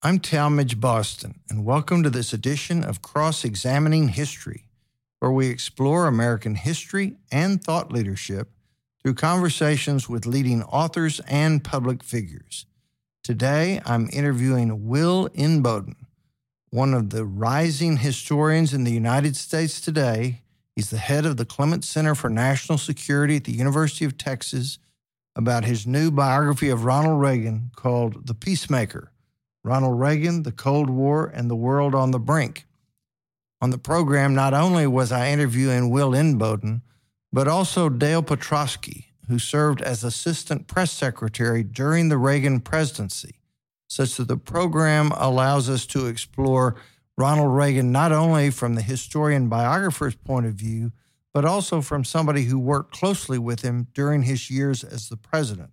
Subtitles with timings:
[0.00, 4.66] I'm Talmage Boston, and welcome to this edition of Cross Examining History,
[5.18, 8.48] where we explore American history and thought leadership
[9.02, 12.64] through conversations with leading authors and public figures.
[13.24, 15.96] Today, I'm interviewing Will Inboden,
[16.70, 20.42] one of the rising historians in the United States today.
[20.76, 24.78] He's the head of the Clements Center for National Security at the University of Texas
[25.34, 29.10] about his new biography of Ronald Reagan called The Peacemaker
[29.68, 32.64] Ronald Reagan, the Cold War, and the World on the Brink.
[33.60, 36.80] On the program, not only was I interviewing Will Inboden,
[37.30, 43.40] but also Dale Petroskey, who served as assistant press secretary during the Reagan presidency,
[43.86, 46.76] such that the program allows us to explore
[47.18, 50.92] Ronald Reagan not only from the historian biographer's point of view,
[51.34, 55.72] but also from somebody who worked closely with him during his years as the president.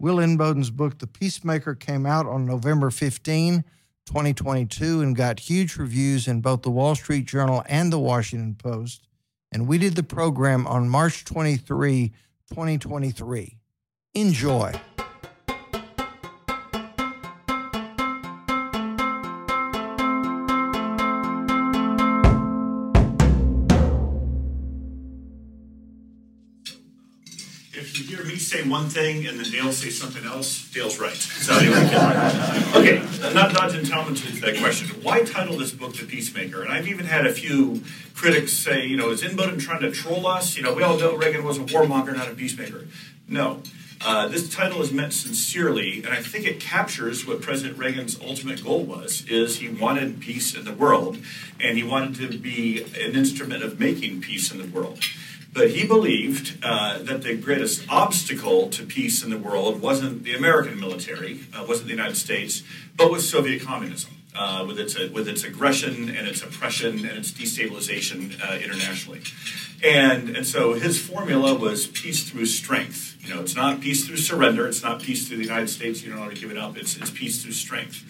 [0.00, 3.64] Will Inboden's book, The Peacemaker, came out on November 15,
[4.06, 9.06] 2022, and got huge reviews in both the Wall Street Journal and the Washington Post.
[9.52, 12.14] And we did the program on March 23,
[12.48, 13.58] 2023.
[14.14, 14.72] Enjoy.
[28.50, 31.14] Say one thing and then Dale say something else, Dale's right.
[31.14, 31.84] So anyway,
[32.74, 34.88] okay, not dodging Talmage's that question.
[35.02, 36.62] Why title this book The Peacemaker?
[36.62, 37.84] And I've even had a few
[38.14, 40.56] critics say, you know, is Inboden trying to troll us?
[40.56, 42.88] You know, we all know Reagan was a warmonger, not a peacemaker.
[43.28, 43.62] No.
[44.04, 48.64] Uh, this title is meant sincerely, and I think it captures what President Reagan's ultimate
[48.64, 51.18] goal was: is he wanted peace in the world,
[51.60, 55.00] and he wanted to be an instrument of making peace in the world.
[55.52, 60.34] But he believed uh, that the greatest obstacle to peace in the world wasn't the
[60.34, 62.62] American military, uh, wasn't the United States,
[62.96, 64.19] but was Soviet communism.
[64.32, 69.20] Uh, with its with its aggression and its oppression and its destabilization uh, internationally,
[69.82, 73.16] and and so his formula was peace through strength.
[73.20, 74.68] You know, it's not peace through surrender.
[74.68, 76.04] It's not peace through the United States.
[76.04, 76.76] You don't want to give it up.
[76.76, 78.04] It's it's peace through strength.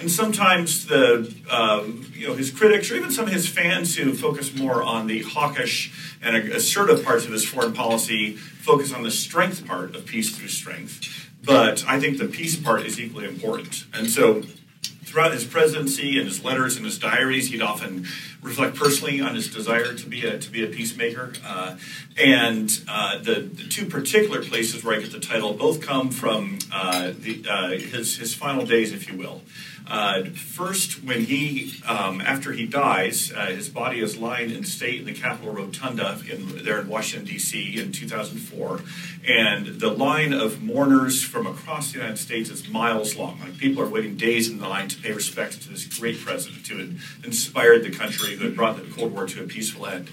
[0.00, 4.14] And sometimes the um, you know his critics or even some of his fans who
[4.14, 9.10] focus more on the hawkish and assertive parts of his foreign policy focus on the
[9.10, 11.30] strength part of peace through strength.
[11.44, 13.84] But I think the peace part is equally important.
[13.94, 14.42] And so
[15.16, 18.06] throughout his presidency and his letters and his diaries, he'd often
[18.42, 21.32] reflect personally on his desire to be a to be a peacemaker.
[21.42, 21.78] Uh,
[22.22, 26.58] and uh, the, the, two particular places where I get the title both come from
[26.70, 29.40] uh, the, uh, his his final days, if you will.
[29.88, 34.98] Uh, first, when he, um, after he dies, uh, his body is lying in state
[34.98, 37.78] in the Capitol Rotunda in, there in Washington, D.C.
[37.80, 38.80] in 2004.
[39.28, 43.38] And the line of mourners from across the United States is miles long.
[43.38, 46.66] Like people are waiting days in the line to pay respect to this great president
[46.66, 50.10] who had inspired the country, who had brought the Cold War to a peaceful end.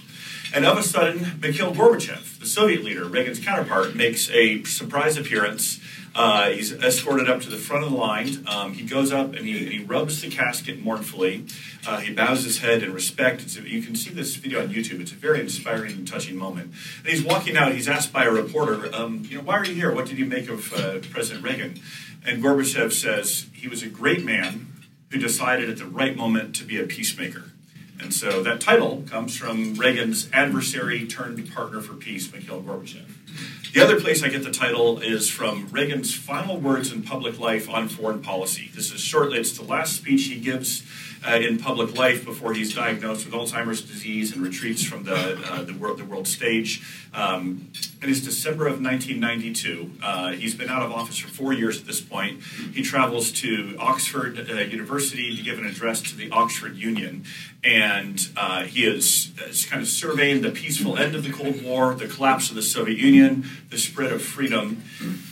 [0.53, 5.79] And of a sudden, Mikhail Gorbachev, the Soviet leader, Reagan's counterpart, makes a surprise appearance
[6.15, 8.45] uh, he's escorted up to the front of the line.
[8.47, 11.45] Um, he goes up and he, he rubs the casket mournfully.
[11.87, 13.43] Uh, he bows his head in respect.
[13.57, 14.99] A, you can see this video on YouTube.
[14.99, 16.73] It's a very inspiring and touching moment.
[16.99, 17.73] And he's walking out.
[17.73, 19.93] He's asked by a reporter, um, you know, why are you here?
[19.93, 21.79] What did you make of uh, President Reagan?
[22.25, 24.67] And Gorbachev says he was a great man
[25.09, 27.45] who decided at the right moment to be a peacemaker.
[27.99, 33.05] And so that title comes from Reagan's adversary turned partner for peace, Mikhail Gorbachev.
[33.73, 37.67] The other place I get the title is from Reagan's final words in public life
[37.67, 38.69] on foreign policy.
[38.71, 40.83] This is shortly, it's the last speech he gives
[41.25, 45.63] uh, in public life before he's diagnosed with Alzheimer's disease and retreats from the, uh,
[45.63, 46.81] the, world, the world stage.
[47.13, 47.69] Um,
[48.01, 49.91] it is December of 1992.
[50.01, 52.41] Uh, he's been out of office for four years at this point.
[52.73, 57.23] He travels to Oxford uh, University to give an address to the Oxford Union.
[57.63, 61.93] And uh, he is, is kind of surveying the peaceful end of the Cold War,
[61.93, 64.83] the collapse of the Soviet Union, the spread of freedom.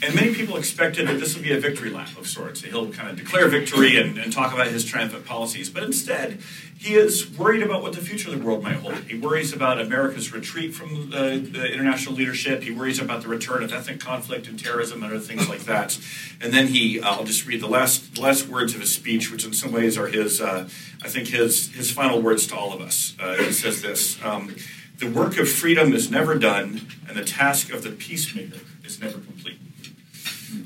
[0.01, 2.62] And many people expected that this would be a victory lap of sorts.
[2.62, 5.69] He'll kind of declare victory and, and talk about his triumphant policies.
[5.69, 6.39] But instead,
[6.78, 8.95] he is worried about what the future of the world might hold.
[9.04, 12.63] He worries about America's retreat from the, the, international leadership.
[12.63, 16.00] He worries about the return of ethnic conflict and terrorism and other things like that.
[16.42, 19.31] And then he, uh, I'll just read the last the last words of his speech,
[19.31, 20.68] which in some ways are his, uh,
[21.04, 23.16] I think his his final words to all of us.
[23.19, 24.56] Uh, he says this: um,
[24.98, 29.19] "The work of freedom is never done, and the task of the peacemaker is never
[29.19, 29.60] complete."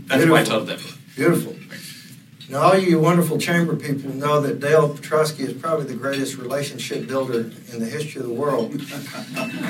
[0.07, 0.31] That's Beautiful.
[0.31, 0.97] why I that book.
[1.15, 1.55] Beautiful.
[2.49, 7.07] Now, all you wonderful chamber people know that Dale Petroskey is probably the greatest relationship
[7.07, 7.39] builder
[7.71, 8.71] in the history of the world.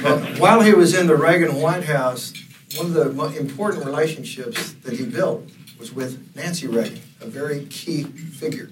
[0.04, 2.34] but while he was in the Reagan White House,
[2.76, 5.50] one of the important relationships that he built
[5.80, 8.70] was with Nancy Reagan, a very key figure.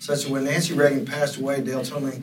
[0.00, 2.22] such that when Nancy Reagan passed away, Dale told me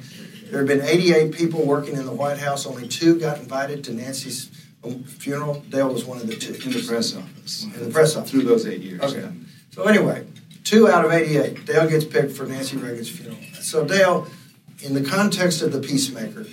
[0.51, 2.67] there had been 88 people working in the White House.
[2.67, 4.51] Only two got invited to Nancy's
[4.83, 5.61] um, funeral.
[5.69, 6.53] Dale was one of the two.
[6.53, 7.63] In the press office.
[7.63, 8.29] In the press office.
[8.29, 9.01] Through those eight years.
[9.01, 9.27] Okay.
[9.71, 10.27] So anyway,
[10.63, 11.65] two out of 88.
[11.65, 13.37] Dale gets picked for Nancy Reagan's funeral.
[13.61, 14.27] So Dale,
[14.81, 16.45] in the context of the peacemaker,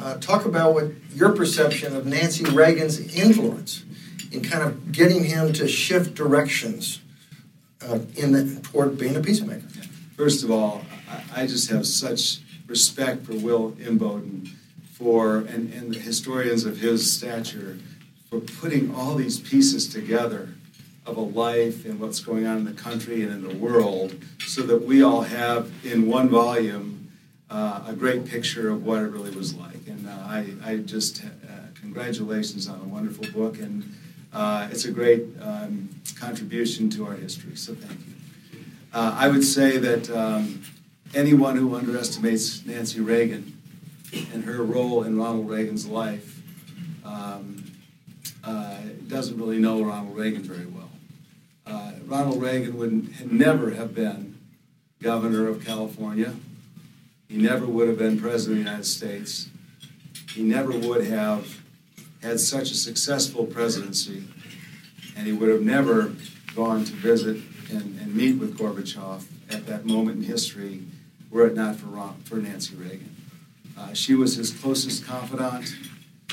[0.00, 3.84] uh, talk about what your perception of Nancy Reagan's influence
[4.30, 7.00] in kind of getting him to shift directions
[7.86, 9.66] uh, in the, toward being a peacemaker.
[10.16, 14.50] First of all, I, I just have such respect for Will Inboden
[14.92, 17.78] for and, and the historians of his stature
[18.28, 20.50] for putting all these pieces together
[21.08, 24.14] of a life and what's going on in the country and in the world
[24.46, 27.10] so that we all have in one volume
[27.50, 29.86] uh, a great picture of what it really was like.
[29.86, 31.28] And uh, I, I just, uh,
[31.80, 33.94] congratulations on a wonderful book, and
[34.32, 35.88] uh, it's a great um,
[36.20, 38.14] contribution to our history, so thank you.
[38.92, 40.62] Uh, I would say that um,
[41.14, 43.56] anyone who underestimates Nancy Reagan
[44.32, 46.42] and her role in Ronald Reagan's life
[47.04, 47.64] um,
[48.44, 48.76] uh,
[49.06, 50.87] doesn't really know Ronald Reagan very well.
[51.68, 54.38] Uh, Ronald Reagan would never have been
[55.02, 56.34] governor of California.
[57.28, 59.50] He never would have been president of the United States.
[60.32, 61.62] He never would have
[62.22, 64.24] had such a successful presidency,
[65.16, 66.14] and he would have never
[66.54, 67.36] gone to visit
[67.70, 70.82] and, and meet with Gorbachev at that moment in history
[71.30, 73.14] were it not for, Ron, for Nancy Reagan.
[73.78, 75.74] Uh, she was his closest confidant.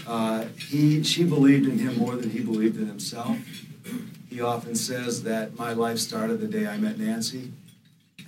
[0.08, 3.38] Uh, he, she believed in him more than he believed in himself.
[4.36, 7.54] He often says that my life started the day I met Nancy.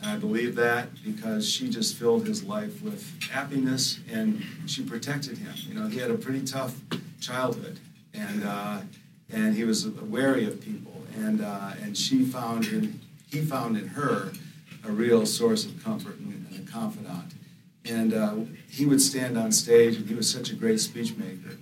[0.01, 5.37] And I believe that because she just filled his life with happiness and she protected
[5.37, 5.53] him.
[5.67, 6.79] You know, he had a pretty tough
[7.19, 7.81] childhood
[8.13, 8.79] and, uh,
[9.29, 10.93] and he was wary of people.
[11.17, 14.31] And, uh, and she found in, he found in her
[14.85, 17.33] a real source of comfort and, a confidant.
[17.83, 18.35] And uh,
[18.69, 21.57] he would stand on stage, and he was such a great speech maker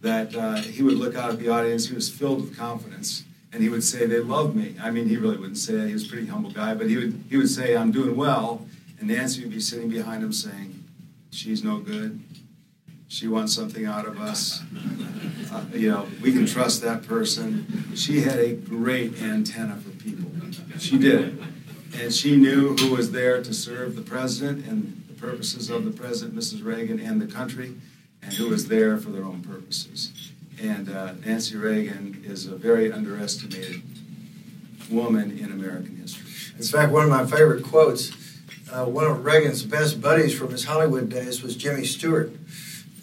[0.00, 1.88] that uh, he would look out at the audience.
[1.88, 5.16] He was filled with confidence, and he would say, "They love me." I mean, he
[5.16, 5.86] really wouldn't say that.
[5.86, 8.66] He was a pretty humble guy, but he would he would say, "I'm doing well,"
[8.98, 10.84] and Nancy would be sitting behind him saying,
[11.30, 12.20] "She's no good.
[13.08, 14.62] She wants something out of us.
[15.52, 20.30] Uh, you know, we can trust that person." She had a great antenna for people.
[20.78, 21.44] She did,
[22.00, 25.90] and she knew who was there to serve the president and the purposes of the
[25.90, 26.64] president, Mrs.
[26.64, 27.74] Reagan, and the country,
[28.22, 30.21] and who was there for their own purposes.
[30.62, 33.82] And uh, Nancy Reagan is a very underestimated
[34.88, 36.30] woman in American history.
[36.56, 38.12] In fact, one of my favorite quotes,
[38.72, 42.30] uh, one of Reagan's best buddies from his Hollywood days was Jimmy Stewart.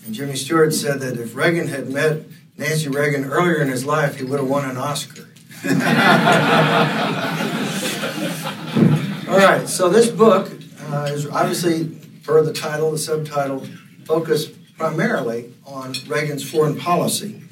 [0.06, 2.22] And Jimmy Stewart said that if Reagan had met
[2.58, 5.28] Nancy Reagan earlier in his life, he would have won an Oscar.
[9.30, 10.50] All right, so this book
[10.88, 11.90] uh, is obviously
[12.24, 13.68] per the title, the subtitle,
[14.06, 14.48] focus
[14.78, 17.44] primarily on Reagan's foreign policy.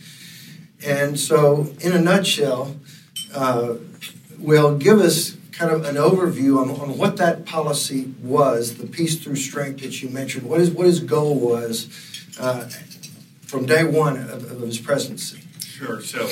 [0.85, 2.75] And so, in a nutshell,
[3.33, 3.75] uh,
[4.37, 9.21] will give us kind of an overview on, on what that policy was, the peace
[9.23, 11.89] through strength that you mentioned, what his, what his goal was
[12.39, 12.69] uh,
[13.41, 15.41] from day one of, of his presidency.
[15.59, 16.01] Sure.
[16.01, 16.29] So,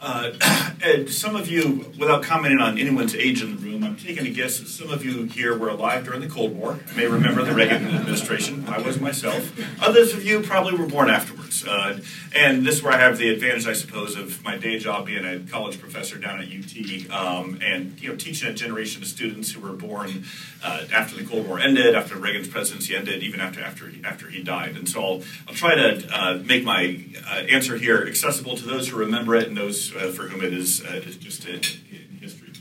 [0.00, 0.32] uh,
[0.82, 4.30] and some of you, without commenting on anyone's age in the room, I'm taking a
[4.30, 6.78] guess that some of you here were alive during the Cold War.
[6.96, 8.66] may remember the Reagan administration.
[8.68, 9.58] I was myself.
[9.82, 11.47] Others of you probably were born afterwards.
[11.66, 12.00] Uh,
[12.34, 15.24] and this is where I have the advantage, I suppose, of my day job being
[15.24, 19.52] a college professor down at UT um, and you know teaching a generation of students
[19.52, 20.24] who were born
[20.62, 24.28] uh, after the Cold War ended, after Reagan's presidency ended, even after after he, after
[24.28, 24.76] he died.
[24.76, 28.88] And so I'll, I'll try to uh, make my uh, answer here accessible to those
[28.88, 32.52] who remember it and those uh, for whom it is, uh, just history.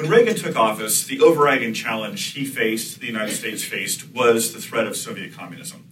[0.00, 4.60] When Reagan took office, the overriding challenge he faced, the United States faced, was the
[4.60, 5.89] threat of Soviet communism.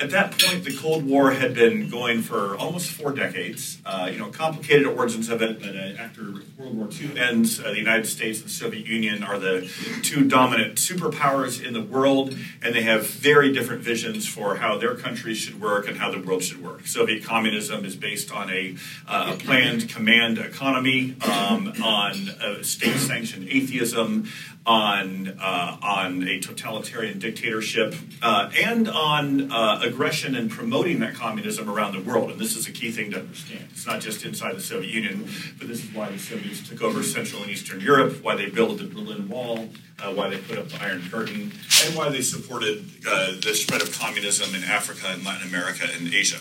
[0.00, 3.78] At that point, the Cold War had been going for almost four decades.
[3.84, 6.22] Uh, you know, complicated origins of it, but uh, after
[6.56, 9.68] World War II ends, uh, the United States and the Soviet Union are the
[10.02, 14.94] two dominant superpowers in the world, and they have very different visions for how their
[14.94, 16.86] countries should work and how the world should work.
[16.86, 18.76] Soviet communism is based on a,
[19.08, 24.28] uh, planned command economy, um, on state-sanctioned atheism,
[24.68, 31.70] on uh, on a totalitarian dictatorship, uh, and on uh, aggression and promoting that communism
[31.70, 32.30] around the world.
[32.30, 33.66] And this is a key thing to understand.
[33.70, 35.26] It's not just inside the Soviet Union,
[35.58, 38.76] but this is why the Soviets took over Central and Eastern Europe, why they built
[38.76, 39.70] the Berlin Wall,
[40.00, 41.50] uh, why they put up the Iron Curtain,
[41.86, 46.12] and why they supported uh, the spread of communism in Africa and Latin America and
[46.12, 46.40] Asia.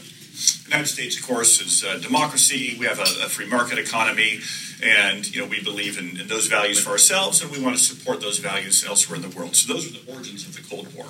[0.67, 2.75] The United States, of course, is a democracy.
[2.77, 4.41] We have a, a free market economy.
[4.83, 7.81] And, you know, we believe in, in, those values for ourselves, and we want to
[7.81, 9.55] support those values elsewhere in the world.
[9.55, 11.07] So those are the origins of the Cold War.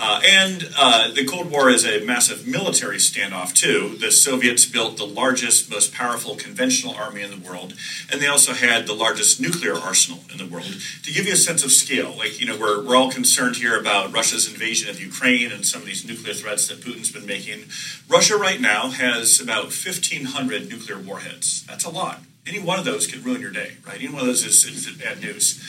[0.00, 3.96] Uh, and uh, the Cold War is a massive military standoff, too.
[3.98, 7.74] The Soviets built the largest, most powerful conventional army in the world,
[8.10, 10.74] and they also had the largest nuclear arsenal in the world.
[11.04, 13.78] To give you a sense of scale, like, you know, we're, we're all concerned here
[13.78, 17.66] about Russia's invasion of Ukraine and some of these nuclear threats that Putin's been making.
[18.08, 21.64] Russia right now has about 1,500 nuclear warheads.
[21.66, 22.20] That's a lot.
[22.46, 23.96] Any one of those could ruin your day, right?
[23.96, 25.62] Any one of those is, is bad news.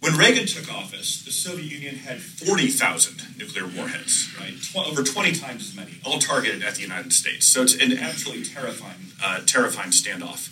[0.00, 4.54] When Reagan took office, the Soviet Union had 40,000 nuclear warheads, right?
[4.60, 7.46] Tw- over 20 times as many, all targeted at the United States.
[7.46, 10.50] So it's an absolutely terrifying, uh, terrifying standoff.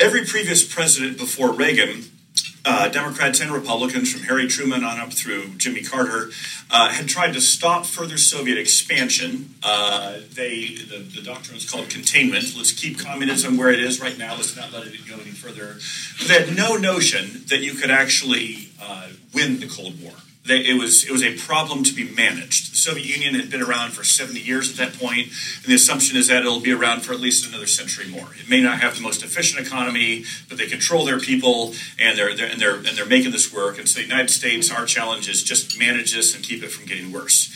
[0.00, 2.04] Every previous president before Reagan
[2.64, 6.30] uh, Democrats and Republicans, from Harry Truman on up through Jimmy Carter,
[6.70, 9.54] uh, had tried to stop further Soviet expansion.
[9.62, 12.54] Uh, they the, the, doctrine was called containment.
[12.56, 14.34] Let's keep communism where it is right now.
[14.34, 15.76] Let's not let it go any further.
[16.18, 20.12] But they had no notion that you could actually uh, win the Cold War
[20.50, 22.72] it was it was a problem to be managed.
[22.72, 26.16] The Soviet Union had been around for 70 years at that point, and the assumption
[26.16, 28.28] is that it'll be around for at least another century more.
[28.40, 32.34] It may not have the most efficient economy, but they control their people, and they're,
[32.34, 33.78] they're and they're and they're making this work.
[33.78, 36.86] And so, the United States, our challenge is just manage this and keep it from
[36.86, 37.52] getting worse.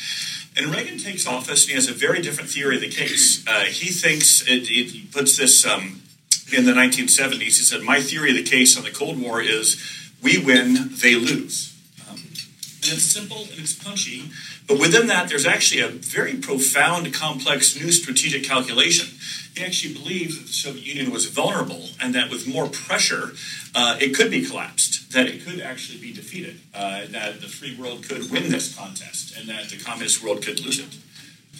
[0.56, 3.46] And Reagan takes office, and he has a very different theory of the case.
[3.46, 6.02] Uh, he thinks it, it, puts this um,
[6.54, 7.40] in the 1970s.
[7.40, 9.82] He said, "My theory of the case on the Cold War is
[10.22, 11.71] we win, they lose."
[12.84, 14.30] And it's simple and it's punchy.
[14.66, 19.16] But within that, there's actually a very profound, complex new strategic calculation.
[19.54, 23.32] He actually believes that the Soviet Union was vulnerable and that with more pressure,
[23.74, 27.76] uh, it could be collapsed, that it could actually be defeated, uh, that the free
[27.78, 30.96] world could win this contest, and that the communist world could lose it.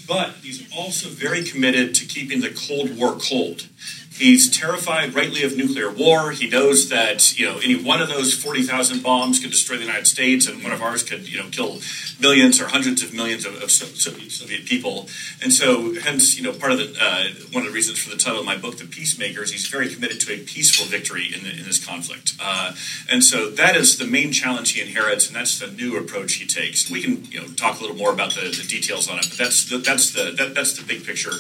[0.09, 3.69] But he's also very committed to keeping the Cold War cold.
[4.15, 6.33] He's terrified, rightly, of nuclear war.
[6.33, 9.85] He knows that you know any one of those forty thousand bombs could destroy the
[9.85, 11.81] United States, and one of ours could you know kill
[12.21, 15.09] millions or hundreds of millions of, of Soviet, people.
[15.43, 18.17] And so, hence, you know, part of the uh, one of the reasons for the
[18.17, 21.51] title of my book, "The Peacemakers," he's very committed to a peaceful victory in, the,
[21.51, 22.35] in this conflict.
[22.41, 22.75] Uh,
[23.11, 26.47] and so, that is the main challenge he inherits, and that's the new approach he
[26.47, 26.91] takes.
[26.91, 29.39] We can you know talk a little more about the, the details on it, but
[29.39, 31.33] that's the, that's the that, that's the big picture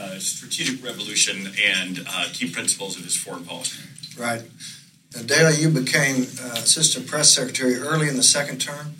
[0.00, 3.82] uh, strategic revolution and uh, key principles of his foreign policy.
[4.16, 4.42] Right.
[5.14, 8.96] Now, Daley, you became uh, assistant press secretary early in the second term.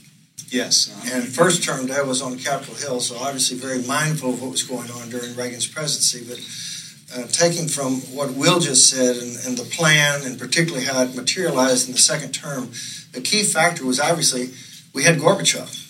[0.50, 0.88] Yes.
[1.12, 4.62] And first term, Dale was on Capitol Hill, so obviously very mindful of what was
[4.62, 6.24] going on during Reagan's presidency.
[6.26, 11.02] But uh, taking from what Will just said and, and, the plan, and particularly how
[11.02, 12.70] it materialized in the second term,
[13.12, 14.50] the key factor was obviously
[14.94, 15.84] we had Gorbachev.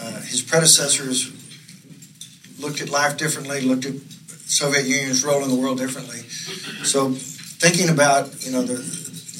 [0.00, 1.32] Uh, his predecessors
[2.60, 3.94] looked at life differently, looked at
[4.50, 6.18] Soviet Union's role in the world differently.
[6.82, 8.74] So thinking about you know the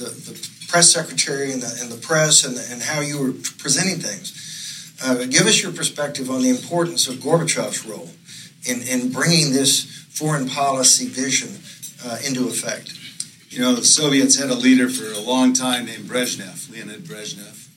[0.00, 3.32] the, the press secretary and the, and the press and, the, and how you were
[3.58, 8.08] presenting things, uh, give us your perspective on the importance of Gorbachev's role
[8.64, 11.60] in, in bringing this foreign policy vision
[12.04, 12.94] uh, into effect.
[13.50, 17.68] You know, the Soviets had a leader for a long time named Brezhnev, Leonid Brezhnev.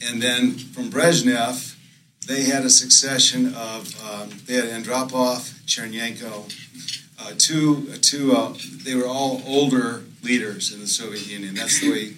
[0.00, 1.74] And then from Brezhnev,
[2.26, 6.48] they had a succession of, um, they had Andropov, Chernenko,
[7.20, 11.54] uh, two, two uh, they were all older leaders in the Soviet Union.
[11.54, 12.14] That's the way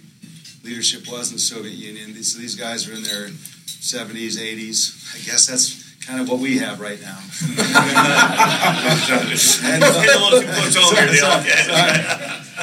[0.62, 2.14] leadership was in the Soviet Union.
[2.14, 5.16] These, these guys were in their 70s, 80s.
[5.16, 7.18] I guess that's kind of what we have right now.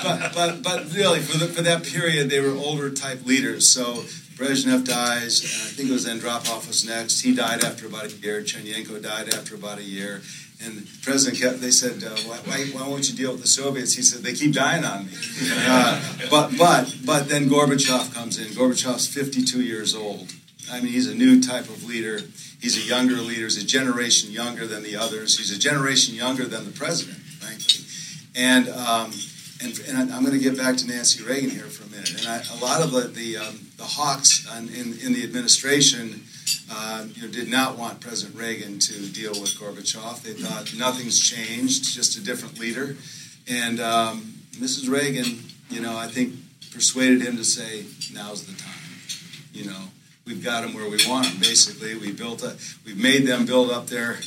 [0.03, 3.67] but, but, but really, for, the, for that period, they were older type leaders.
[3.67, 4.03] So
[4.38, 7.22] Brezhnev dies, and I think it was Andropov was next.
[7.22, 8.41] He died after about a year.
[8.41, 10.22] Chernenko died after about a year.
[10.63, 12.37] And the president kept, they said, uh, why,
[12.73, 13.93] why, won't you deal with the Soviets?
[13.93, 15.11] He said, they keep dying on me.
[15.69, 18.47] Uh, but, but, but then Gorbachev comes in.
[18.53, 20.33] Gorbachev's 52 years old.
[20.71, 22.21] I mean, he's a new type of leader.
[22.59, 23.43] He's a younger leader.
[23.43, 25.37] He's a generation younger than the others.
[25.37, 27.85] He's a generation younger than the president, frankly.
[28.35, 29.11] And, um,
[29.61, 32.17] and, and I'm going to get back to Nancy Reagan here for a minute.
[32.19, 36.23] And I, a lot of the, the, um, the hawks in, in the administration
[36.72, 40.22] uh, you know, did not want President Reagan to deal with Gorbachev.
[40.22, 42.96] They thought nothing's changed, just a different leader.
[43.48, 44.89] And um, Mrs.
[44.89, 46.34] Reagan, you know, I think
[46.72, 48.74] persuaded him to say, now's the time.
[49.54, 49.84] You know,
[50.25, 51.39] we've got them where we want them.
[51.39, 54.18] Basically, we built a, we've made them build up their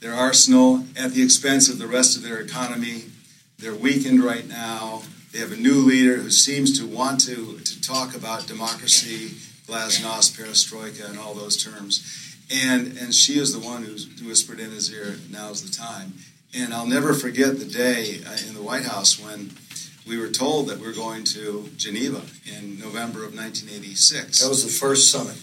[0.00, 3.04] their arsenal at the expense of the rest of their economy.
[3.58, 5.02] They're weakened right now.
[5.32, 9.36] They have a new leader who seems to want to, to talk about democracy
[9.68, 12.36] glasnost, perestroika, and all those terms.
[12.50, 13.94] And, and she is the one who
[14.26, 16.14] whispered in his ear, now's the time.
[16.56, 19.50] And I'll never forget the day uh, in the White House when,
[20.08, 24.40] we were told that we are going to Geneva in November of 1986.
[24.40, 25.36] That was the first summit.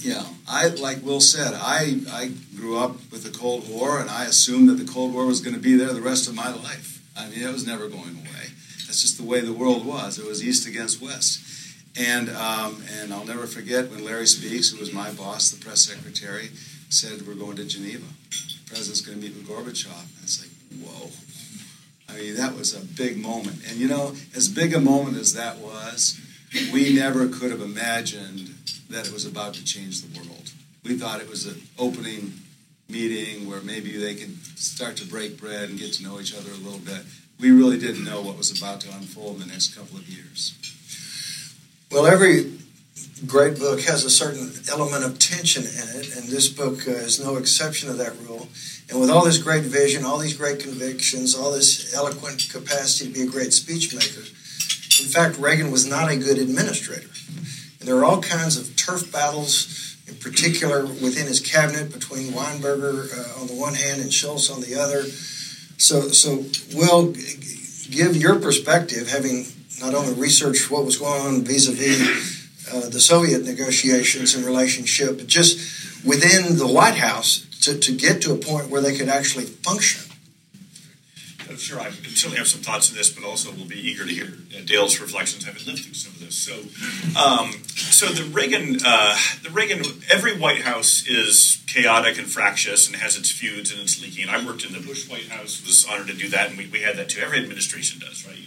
[0.00, 4.24] Yeah, I like Will said, I I grew up with the Cold War, and I
[4.24, 7.02] assumed that the Cold War was going to be there the rest of my life.
[7.16, 8.46] I mean, it was never going away.
[8.86, 10.18] That's just the way the world was.
[10.18, 11.42] It was East against West.
[11.98, 15.82] And um, and I'll never forget when Larry Speakes, who was my boss, the press
[15.82, 16.50] secretary,
[16.90, 18.06] said we're going to Geneva.
[18.30, 19.90] The president's going to meet with Gorbachev.
[19.90, 20.50] And it's like,
[20.80, 21.10] whoa.
[22.08, 23.68] I mean, that was a big moment.
[23.68, 26.20] And you know, as big a moment as that was,
[26.72, 28.54] we never could have imagined
[28.90, 30.52] that it was about to change the world.
[30.84, 32.32] We thought it was an opening
[32.88, 36.50] meeting where maybe they could start to break bread and get to know each other
[36.50, 37.02] a little bit.
[37.38, 40.77] We really didn't know what was about to unfold in the next couple of years.
[41.90, 42.52] Well, every
[43.26, 47.18] great book has a certain element of tension in it, and this book uh, is
[47.18, 48.46] no exception to that rule.
[48.90, 53.18] And with all this great vision, all these great convictions, all this eloquent capacity to
[53.18, 57.08] be a great speech maker, in fact, Reagan was not a good administrator.
[57.80, 63.16] And there are all kinds of turf battles, in particular within his cabinet between Weinberger
[63.16, 65.04] uh, on the one hand and Shultz on the other.
[65.78, 66.44] So, so
[66.76, 67.12] Will,
[67.90, 69.46] give your perspective, having
[69.80, 72.38] not only researched what was going on vis-a-vis
[72.72, 78.22] uh, the Soviet negotiations and relationship, but just within the White House to, to get
[78.22, 80.04] to a point where they could actually function.
[81.56, 84.26] Sure, I certainly have some thoughts on this, but also will be eager to hear
[84.56, 86.36] uh, Dale's reflections, having lived through some of this.
[86.36, 86.54] So,
[87.18, 92.94] um, so the Reagan, uh, the Reagan, every White House is chaotic and fractious and
[92.96, 94.28] has its feuds and its leaking.
[94.28, 96.82] I worked in the Bush White House, was honored to do that, and we, we
[96.82, 97.20] had that too.
[97.20, 98.38] Every administration does, right?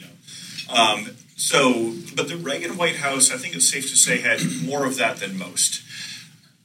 [0.71, 4.85] Um, so, but the Reagan White House, I think it's safe to say, had more
[4.85, 5.81] of that than most.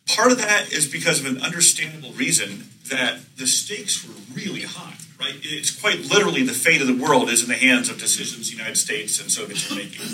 [0.06, 4.94] Part of that is because of an understandable reason that the stakes were really high,
[5.18, 5.34] right?
[5.42, 8.56] It's quite literally the fate of the world is in the hands of decisions the
[8.56, 10.06] United States and Soviets are making.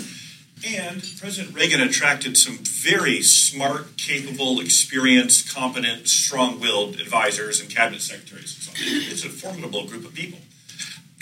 [0.65, 8.01] And President Reagan attracted some very smart, capable, experienced, competent, strong willed advisors and cabinet
[8.01, 8.55] secretaries.
[8.55, 10.39] And So it's a formidable group of people.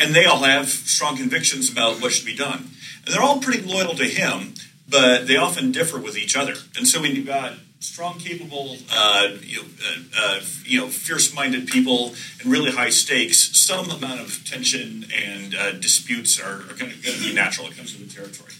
[0.02, 2.72] And they all have strong convictions about what should be done.
[3.06, 4.56] And they're all pretty loyal to him,
[4.90, 6.56] but they often differ with each other.
[6.76, 11.68] And so when you've got strong, capable, uh, you know, uh, uh, you know fierce-minded
[11.68, 16.92] people and really high stakes, some amount of tension and uh, disputes are, are going
[16.92, 17.68] to be natural.
[17.68, 18.54] It comes with the territory.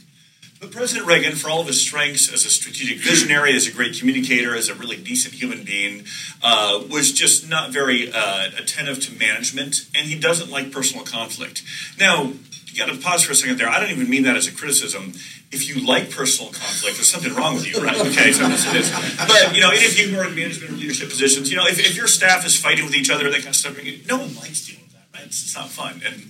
[0.62, 3.98] But President Reagan, for all of his strengths as a strategic visionary, as a great
[3.98, 6.06] communicator, as a really decent human being,
[6.44, 11.64] uh, was just not very uh, attentive to management, and he doesn't like personal conflict.
[12.00, 12.34] Now,
[12.68, 13.68] you got to pause for a second there.
[13.68, 15.14] I don't even mean that as a criticism.
[15.52, 17.98] If you like personal conflict, there's something wrong with you, right?
[17.98, 18.92] Okay, so this is.
[19.18, 21.98] But you know, if you are in management or leadership positions, you know, if, if
[21.98, 24.84] your staff is fighting with each other, that kind of stuff, no one likes dealing
[24.84, 25.26] with that, right?
[25.26, 26.02] It's, it's not fun.
[26.06, 26.30] And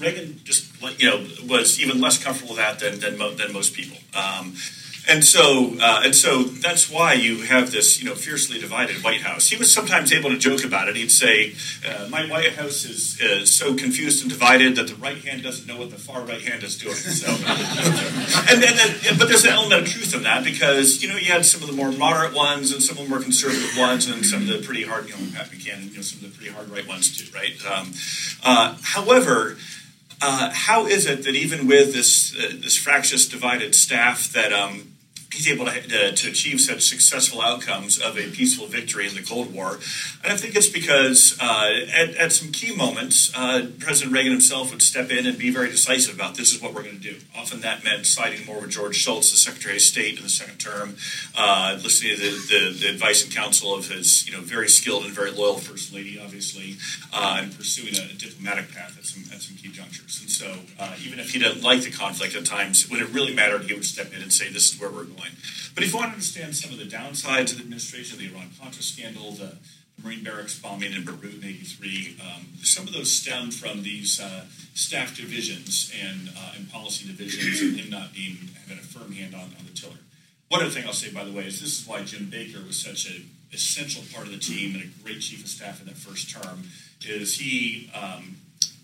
[0.00, 3.98] Reagan just, you know, was even less comfortable with that than than, than most people.
[4.14, 4.54] Um,
[5.08, 9.22] and so, uh, and so that's why you have this, you know, fiercely divided White
[9.22, 9.48] House.
[9.48, 10.96] He was sometimes able to joke about it.
[10.96, 11.54] He'd say,
[11.88, 15.66] uh, "My White House is, is so confused and divided that the right hand doesn't
[15.66, 17.28] know what the far right hand is doing." So,
[18.52, 21.44] and then, but there's an element of truth in that because you know you had
[21.44, 24.42] some of the more moderate ones and some of the more conservative ones and some
[24.42, 26.68] of the pretty hard, you know, Pat Buchanan, you know, some of the pretty hard
[26.68, 27.56] right ones too, right?
[27.66, 27.92] Um,
[28.44, 29.56] uh, however.
[30.22, 34.89] Uh, how is it that even with this uh, this fractious, divided staff, that um,
[35.32, 39.22] he's able to, uh, to achieve such successful outcomes of a peaceful victory in the
[39.22, 39.78] Cold War.
[40.24, 44.70] And I think it's because uh, at, at, some key moments, uh, President Reagan himself
[44.70, 47.16] would step in and be very decisive about this is what we're going to do.
[47.36, 50.58] Often that meant siding more with George Shultz, the Secretary of State in the second
[50.58, 50.96] term,
[51.36, 55.04] uh, listening to the, the, the, advice and counsel of his you know very skilled
[55.04, 56.76] and very loyal First Lady, obviously,
[57.12, 60.20] uh, and pursuing a, a, diplomatic path at some, at some key junctures.
[60.20, 63.34] And so uh, even if he didn't like the conflict at times, when it really
[63.34, 65.34] mattered, he would step in and say, this is where we're going point.
[65.74, 68.50] But if you want to understand some of the downsides of the administration, the Iran
[68.58, 69.56] Contra scandal, the,
[70.02, 74.46] Marine barracks bombing in Beirut in '83, um, some of those stem from these uh,
[74.74, 79.34] staff divisions and, uh, and policy divisions, and him not being having a firm hand
[79.34, 80.00] on, on the tiller.
[80.48, 82.76] One other thing I'll say, by the way, is this is why Jim Baker was
[82.76, 85.96] such an essential part of the team and a great chief of staff in that
[85.96, 86.64] first term.
[87.06, 88.36] Is he um,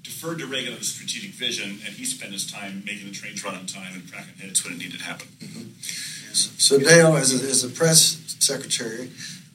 [0.03, 3.44] deferred to Reagan on the strategic vision, and he spent his time making the trains
[3.44, 5.27] run on time and cracking hits when it needed to happen.
[5.40, 6.15] Mm-hmm.
[6.37, 9.11] So, Dale, as a, as a press secretary,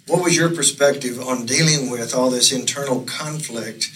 [0.07, 3.89] what was your perspective on dealing with all this internal conflict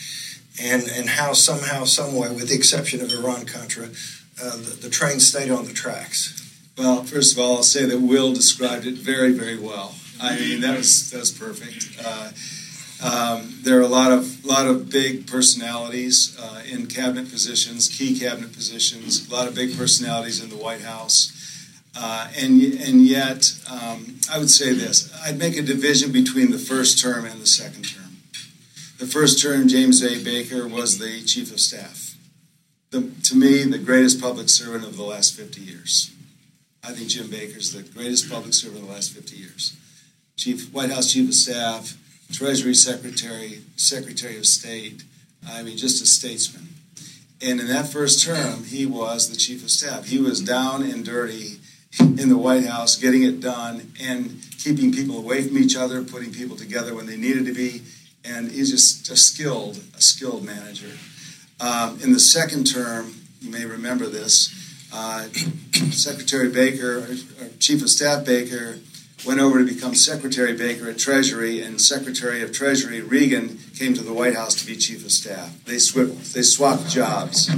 [0.61, 3.85] and, and how somehow, someway, with the exception of Iran Contra,
[4.41, 6.41] uh, the, the train stayed on the tracks?
[6.77, 9.95] Well, first of all, I'll say that Will described it very, very well.
[10.21, 11.97] I mean, that was that was perfect.
[12.03, 12.31] Uh,
[13.03, 18.17] Um, there are a lot of lot of big personalities uh, in cabinet positions, key
[18.17, 19.27] cabinet positions.
[19.27, 21.34] A lot of big personalities in the White House,
[21.97, 26.57] uh, and and yet um, I would say this: I'd make a division between the
[26.57, 28.17] first term and the second term.
[28.97, 30.23] The first term, James A.
[30.23, 32.15] Baker was the chief of staff.
[32.91, 36.13] The, to me, the greatest public servant of the last 50 years.
[36.81, 39.75] I think Jim Baker is the greatest public servant of the last 50 years.
[40.37, 41.97] Chief White House Chief of Staff,
[42.31, 45.03] Treasury Secretary, Secretary of State.
[45.45, 46.69] I mean, just a statesman.
[47.41, 50.07] And in that first term, he was the chief of staff.
[50.07, 51.59] He was down and dirty
[51.99, 56.31] in the White House, getting it done and keeping people away from each other, putting
[56.31, 57.81] people together when they needed to be.
[58.23, 60.91] And he's just a skilled, a skilled manager.
[61.59, 65.23] Um, in the second term, you may remember this, uh,
[65.91, 66.99] Secretary Baker,
[67.39, 68.79] or Chief of Staff Baker,
[69.25, 74.03] went over to become Secretary Baker at Treasury, and Secretary of Treasury Regan came to
[74.03, 75.63] the White House to be Chief of Staff.
[75.65, 77.49] They swapped, they swapped jobs.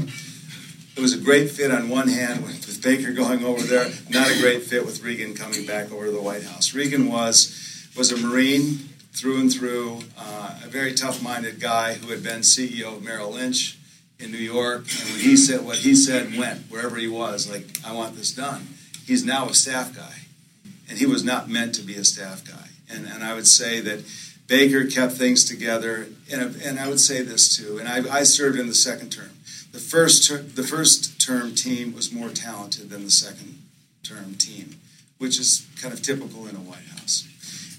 [0.96, 2.44] It was a great fit on one hand
[2.88, 6.22] Baker going over there, not a great fit with Regan coming back over to the
[6.22, 6.74] White House.
[6.74, 12.24] Regan was was a Marine through and through, uh, a very tough-minded guy who had
[12.24, 13.78] been CEO of Merrill Lynch
[14.20, 17.52] in New York, and when he said what he said went wherever he was.
[17.52, 18.68] Like, I want this done.
[19.06, 20.28] He's now a staff guy
[20.90, 22.70] and he was not meant to be a staff guy.
[22.90, 24.04] And, and I would say that
[24.48, 28.58] Baker kept things together, and, and I would say this too, and I, I served
[28.58, 29.32] in the second term.
[29.78, 33.62] The first, ter- the first term team was more talented than the second
[34.02, 34.80] term team,
[35.20, 37.28] which is kind of typical in a White House.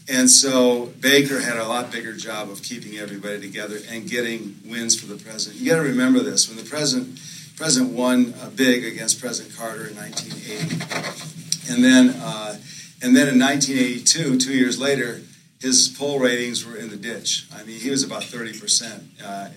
[0.09, 4.95] And so Baker had a lot bigger job of keeping everybody together and getting wins
[4.95, 5.61] for the president.
[5.61, 7.19] You got to remember this: when the president
[7.57, 12.59] president won uh, big against President Carter in 1980, and then uh,
[13.03, 15.23] and then in 1982, two years later,
[15.61, 17.49] his poll ratings were in the ditch.
[17.53, 19.49] I mean, he was about 30% uh,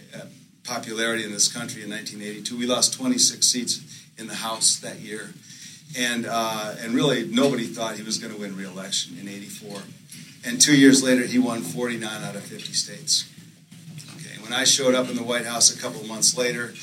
[0.63, 2.57] popularity in this country in 1982.
[2.57, 5.33] We lost 26 seats in the House that year.
[5.97, 9.81] And, uh, and really, nobody thought he was going to win re election in 84.
[10.45, 13.29] And two years later, he won 49 out of 50 states.
[14.15, 16.73] Okay, when I showed up in the White House a couple months later,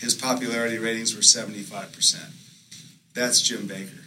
[0.00, 2.30] his popularity ratings were 75%.
[3.14, 4.04] That's Jim Baker.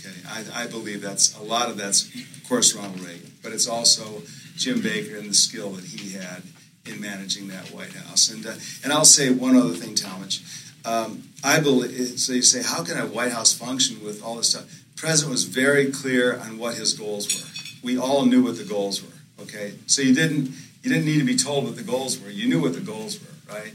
[0.00, 3.66] Okay, I, I believe that's a lot of that's, of course, Ronald Reagan, but it's
[3.66, 4.22] also
[4.56, 6.42] Jim Baker and the skill that he had
[6.88, 8.30] in managing that White House.
[8.30, 10.42] And uh, and I'll say one other thing, Talmage.
[10.84, 12.32] Um, I believe so.
[12.32, 14.66] You say, how can a White House function with all this stuff?
[14.94, 17.48] The president was very clear on what his goals were.
[17.82, 19.42] We all knew what the goals were.
[19.42, 20.50] Okay, so you didn't
[20.82, 22.30] you didn't need to be told what the goals were.
[22.30, 23.72] You knew what the goals were, right?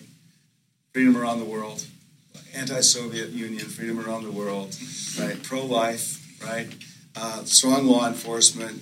[0.94, 1.86] Freedom around the world,
[2.54, 4.76] anti-Soviet Union, freedom around the world,
[5.20, 5.42] right?
[5.44, 6.68] Pro-life, right?
[7.16, 8.82] Uh, strong law enforcement,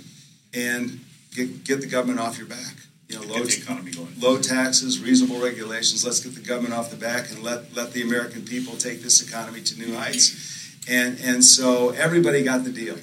[0.54, 1.00] and
[1.36, 2.76] get, get the government off your back.
[3.10, 4.14] You know, low, economy going.
[4.20, 6.06] low taxes, reasonable regulations.
[6.06, 9.28] Let's get the government off the back and let, let the American people take this
[9.28, 10.78] economy to new heights.
[10.88, 12.98] And, and so everybody got the deal.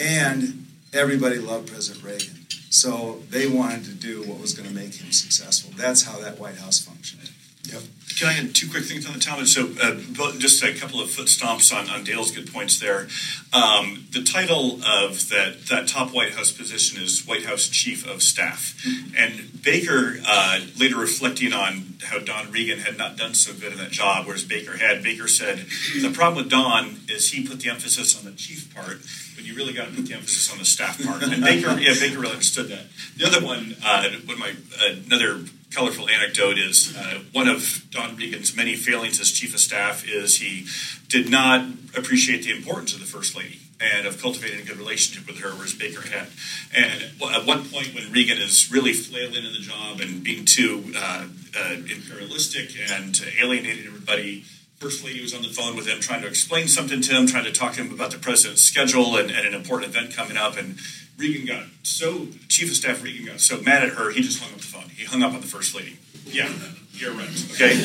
[0.00, 2.46] And everybody loved President Reagan.
[2.70, 5.72] So they wanted to do what was going to make him successful.
[5.76, 7.28] That's how that White House functioned.
[7.64, 7.82] Yep.
[8.18, 9.48] Can I add two quick things on the Talmage?
[9.48, 13.06] So, uh, just a couple of foot stomps on, on Dale's good points there.
[13.52, 18.22] Um, the title of that, that top White House position is White House Chief of
[18.22, 18.76] Staff.
[18.84, 19.16] Mm-hmm.
[19.16, 23.78] And Baker, uh, later reflecting on how Don Regan had not done so good in
[23.78, 25.66] that job, whereas Baker had, Baker said,
[26.00, 28.98] The problem with Don is he put the emphasis on the chief part,
[29.36, 31.22] but you really got to put the emphasis on the staff part.
[31.22, 32.86] And Baker, yeah, Baker really understood that.
[33.16, 35.40] The other one, uh, one my, another
[35.74, 40.38] colorful anecdote is uh, one of Don Regan's many failings as chief of staff is
[40.38, 40.66] he
[41.08, 45.26] did not appreciate the importance of the first lady and of cultivating a good relationship
[45.26, 46.28] with her, whereas Baker had.
[46.74, 50.92] And at one point, when Regan is really flailing in the job and being too
[50.96, 51.26] uh,
[51.58, 54.44] uh, imperialistic and alienating everybody,
[54.82, 57.44] First Lady was on the phone with him, trying to explain something to him, trying
[57.44, 60.56] to talk to him about the president's schedule and, and an important event coming up.
[60.56, 60.76] And
[61.16, 64.50] Regan got so, Chief of Staff Regan got so mad at her, he just hung
[64.50, 64.88] up the phone.
[64.88, 65.98] He hung up on the First Lady.
[66.26, 66.50] Yeah,
[66.94, 67.30] you're right.
[67.52, 67.80] Okay.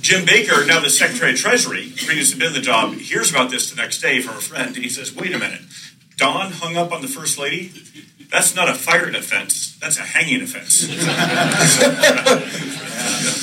[0.00, 3.68] Jim Baker, now the Secretary of Treasury, previously been in the job, hears about this
[3.68, 5.60] the next day from a friend, and he says, wait a minute.
[6.16, 7.70] Don hung up on the First Lady?
[8.30, 9.76] That's not a firing offense.
[9.78, 10.88] That's a hanging offense.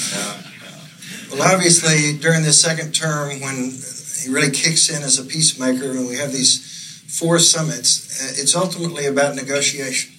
[1.38, 3.72] well, obviously, during the second term, when
[4.24, 8.56] he really kicks in as a peacemaker, and we have these four summits, uh, it's
[8.56, 10.14] ultimately about negotiation.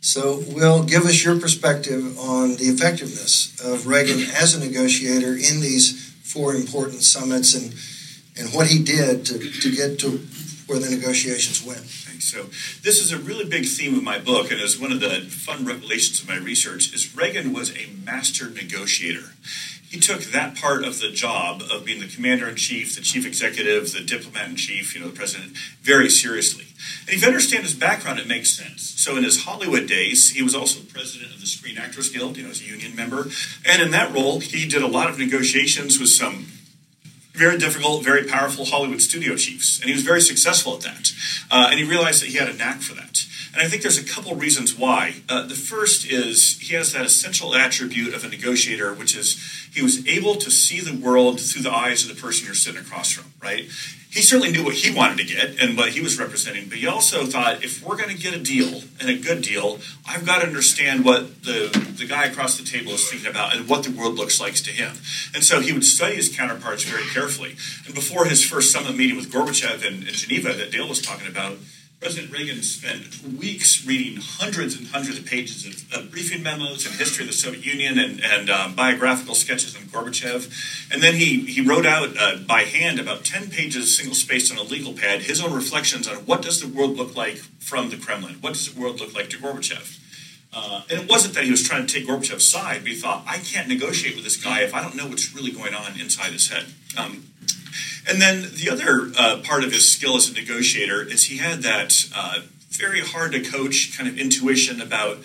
[0.00, 5.60] So, Will, give us your perspective on the effectiveness of Reagan as a negotiator in
[5.60, 7.74] these four important summits and,
[8.38, 10.18] and what he did to, to get to
[10.66, 11.84] where the negotiations went.
[12.24, 12.44] So
[12.82, 15.64] this is a really big theme of my book, and as one of the fun
[15.64, 19.32] revelations of my research is Reagan was a master negotiator.
[19.94, 23.24] He took that part of the job of being the commander in chief, the chief
[23.24, 26.64] executive, the diplomat in chief, you know, the president, very seriously.
[27.06, 28.82] And if you understand his background, it makes sense.
[28.82, 32.42] So in his Hollywood days, he was also president of the Screen Actors Guild, you
[32.42, 33.28] know, as a union member.
[33.64, 36.48] And in that role, he did a lot of negotiations with some
[37.32, 39.78] very difficult, very powerful Hollywood studio chiefs.
[39.78, 41.12] And he was very successful at that.
[41.52, 43.24] Uh, and he realized that he had a knack for that.
[43.54, 45.22] And I think there's a couple reasons why.
[45.28, 49.80] Uh, the first is he has that essential attribute of a negotiator, which is he
[49.80, 53.12] was able to see the world through the eyes of the person you're sitting across
[53.12, 53.68] from, right?
[54.10, 56.86] He certainly knew what he wanted to get and what he was representing, but he
[56.86, 60.40] also thought if we're going to get a deal and a good deal, I've got
[60.40, 63.90] to understand what the, the guy across the table is thinking about and what the
[63.90, 64.92] world looks like to him.
[65.34, 67.56] And so he would study his counterparts very carefully.
[67.86, 71.26] And before his first summit meeting with Gorbachev in, in Geneva that Dale was talking
[71.26, 71.58] about,
[72.04, 76.94] President Reagan spent weeks reading hundreds and hundreds of pages of, of briefing memos and
[76.96, 80.92] history of the Soviet Union and, and um, biographical sketches on Gorbachev.
[80.92, 84.58] And then he, he wrote out uh, by hand about 10 pages single spaced on
[84.58, 87.96] a legal pad his own reflections on what does the world look like from the
[87.96, 88.34] Kremlin?
[88.42, 89.98] What does the world look like to Gorbachev?
[90.52, 93.24] Uh, and it wasn't that he was trying to take Gorbachev's side, but he thought,
[93.26, 96.32] I can't negotiate with this guy if I don't know what's really going on inside
[96.32, 96.66] his head.
[96.96, 97.30] Um,
[98.08, 101.62] and then the other uh, part of his skill as a negotiator is he had
[101.62, 105.18] that uh, very hard to coach kind of intuition about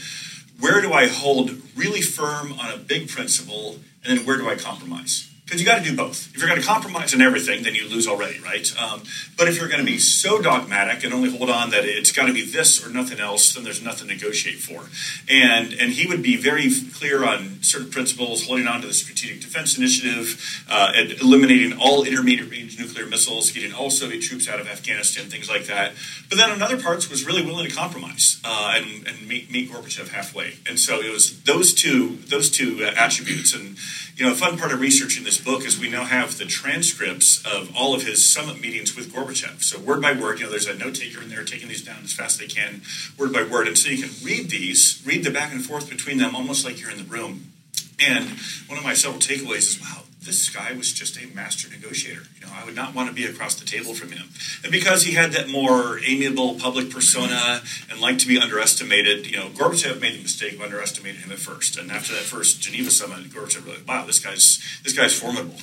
[0.59, 4.55] where do I hold really firm on a big principle and then where do I
[4.55, 6.27] compromise because you got to do both.
[6.27, 8.71] If you're going to compromise on everything, then you lose already, right?
[8.79, 9.01] Um,
[9.35, 12.27] but if you're going to be so dogmatic and only hold on that it's got
[12.27, 14.85] to be this or nothing else, then there's nothing to negotiate for.
[15.27, 19.41] And and he would be very clear on certain principles, holding on to the Strategic
[19.41, 24.59] Defense Initiative, uh, and eliminating all intermediate range nuclear missiles, getting all Soviet troops out
[24.59, 25.93] of Afghanistan, things like that.
[26.29, 29.71] But then on other parts was really willing to compromise uh, and, and meet, meet
[29.71, 30.53] Gorbachev halfway.
[30.67, 33.77] And so it was those two those two attributes and
[34.19, 37.45] you know, a fun part of researching this book is we now have the transcripts
[37.45, 39.63] of all of his summit meetings with Gorbachev.
[39.63, 42.03] So word by word, you know, there's a note taker in there taking these down
[42.03, 42.81] as fast as they can,
[43.17, 43.67] word by word.
[43.67, 46.79] And so you can read these, read the back and forth between them almost like
[46.79, 47.51] you're in the room.
[47.99, 48.29] And
[48.67, 52.23] one of my several takeaways is, wow, this guy was just a master negotiator.
[52.39, 54.29] You know, I would not want to be across the table from him.
[54.63, 59.37] And because he had that more amiable public persona and liked to be underestimated, you
[59.37, 61.77] know, Gorbachev made the mistake of underestimating him at first.
[61.77, 65.59] And after that first Geneva summit, Gorbachev like, wow, this guy's this guy's formidable.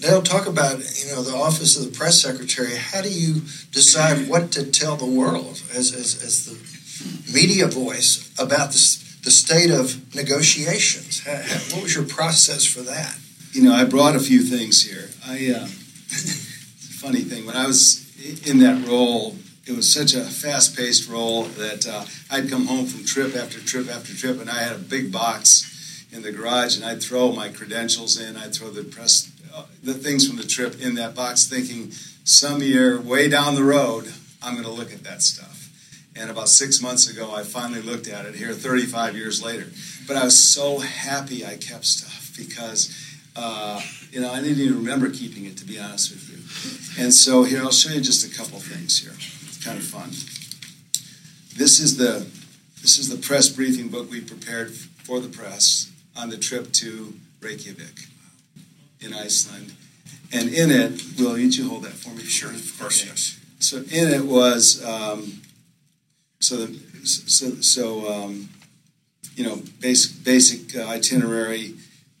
[0.00, 2.74] Dale, talk about you know the office of the press secretary.
[2.76, 8.32] How do you decide what to tell the world as, as, as the media voice
[8.38, 9.09] about this?
[9.22, 11.22] The state of negotiations.
[11.72, 13.16] What was your process for that?
[13.52, 15.10] You know, I brought a few things here.
[15.26, 15.68] I uh,
[16.06, 18.06] it's a funny thing when I was
[18.46, 19.36] in that role.
[19.66, 23.88] It was such a fast-paced role that uh, I'd come home from trip after trip
[23.88, 27.50] after trip, and I had a big box in the garage, and I'd throw my
[27.50, 28.36] credentials in.
[28.36, 31.92] I'd throw the press, uh, the things from the trip in that box, thinking
[32.24, 35.49] some year, way down the road, I'm going to look at that stuff.
[36.16, 39.66] And about six months ago, I finally looked at it here 35 years later.
[40.06, 42.94] But I was so happy I kept stuff because,
[43.36, 47.02] uh, you know, I didn't even remember keeping it, to be honest with you.
[47.02, 49.12] And so here, I'll show you just a couple things here.
[49.12, 50.10] It's kind of fun.
[51.56, 52.26] This is the
[52.82, 57.12] this is the press briefing book we prepared for the press on the trip to
[57.42, 58.06] Reykjavik
[59.00, 59.74] in Iceland.
[60.32, 62.22] And in it, Will, you hold that for me?
[62.22, 63.10] Sure, of course, okay.
[63.10, 63.38] yes.
[63.58, 65.42] So in it was um,
[66.40, 68.48] so the, so so um,
[69.34, 71.74] you know basic basic uh, itinerary.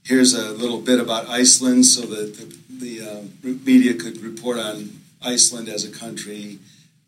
[0.04, 5.00] Here's a little bit about Iceland, so that the, the uh, media could report on
[5.22, 6.58] Iceland as a country.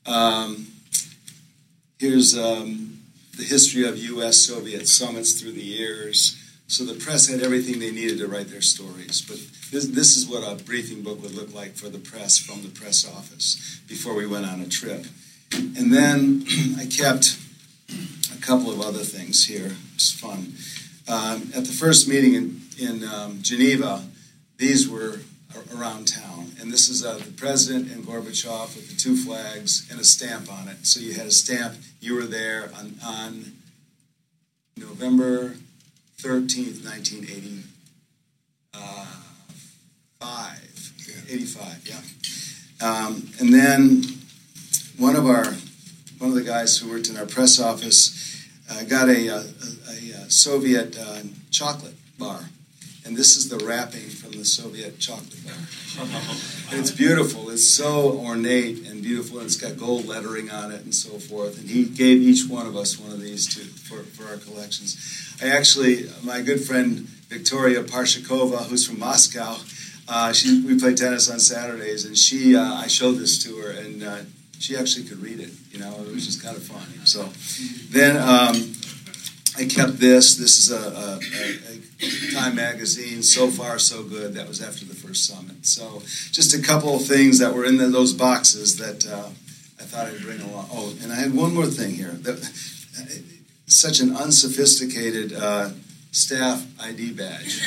[0.06, 0.68] Um,
[1.98, 3.00] here's um,
[3.36, 4.36] the history of U.S.
[4.36, 6.38] Soviet summits through the years.
[6.66, 9.20] So the press had everything they needed to write their stories.
[9.20, 9.36] But
[9.70, 12.68] this, this is what a briefing book would look like for the press from the
[12.68, 15.04] press office before we went on a trip.
[15.54, 16.44] And then
[16.78, 17.38] I kept
[18.34, 19.76] a couple of other things here.
[19.94, 20.54] It's fun.
[21.08, 24.04] Um, at the first meeting in, in um, Geneva,
[24.58, 25.20] these were
[25.74, 26.52] around town.
[26.60, 30.50] And this is uh, the president and Gorbachev with the two flags and a stamp
[30.50, 30.86] on it.
[30.86, 33.52] So you had a stamp, you were there on, on
[34.76, 35.56] November
[36.18, 37.68] 13th, 1985.
[38.74, 39.22] Uh,
[41.28, 42.00] 85, yeah.
[42.86, 44.02] Um, and then
[44.98, 45.54] one of our
[46.18, 50.30] one of the guys who worked in our press office uh, got a, a, a,
[50.30, 51.18] Soviet uh,
[51.50, 52.48] chocolate bar,
[53.04, 55.54] and this is the wrapping from the Soviet chocolate bar.
[56.70, 57.50] and it's beautiful.
[57.50, 61.58] It's so ornate and beautiful, and it's got gold lettering on it and so forth.
[61.58, 65.36] And he gave each one of us one of these to, for, for our collections.
[65.42, 69.56] I actually, my good friend Victoria Parshakova, who's from Moscow,
[70.08, 73.70] uh, she, we play tennis on Saturdays, and she, uh, I showed this to her,
[73.70, 74.18] and uh,
[74.62, 75.50] she actually could read it.
[75.72, 76.86] You know, it was just kind of fun.
[77.04, 77.24] So
[77.90, 78.74] then um,
[79.58, 80.36] I kept this.
[80.36, 81.82] This is a, a, a,
[82.32, 83.22] Time magazine.
[83.22, 84.34] So far, so good.
[84.34, 85.64] That was after the first summit.
[85.64, 86.00] So
[86.32, 89.28] just a couple of things that were in the, those boxes that uh,
[89.78, 90.68] I thought I'd bring along.
[90.72, 92.10] Oh, and I had one more thing here.
[92.10, 92.38] That,
[93.66, 95.70] such an unsophisticated uh,
[96.12, 97.62] staff ID badge.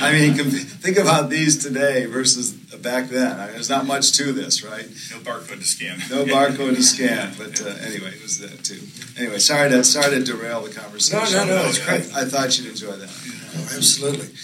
[0.00, 3.38] I mean, think about these today versus back then.
[3.38, 4.86] I mean, there's not much to this, right?
[5.10, 5.98] No barcode to scan.
[6.08, 7.34] No barcode to scan.
[7.36, 8.80] But uh, anyway, it was that too.
[9.20, 11.34] Anyway, sorry to sorry to derail the conversation.
[11.34, 12.14] No, no, no, it's great.
[12.14, 13.10] I, I thought you'd enjoy that.
[13.54, 14.28] No, absolutely.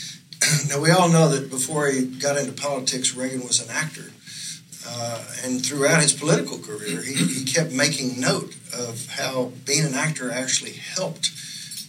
[0.68, 4.10] Now we all know that before he got into politics, Reagan was an actor.
[4.88, 9.92] Uh, and throughout his political career, he, he kept making note of how being an
[9.92, 11.30] actor actually helped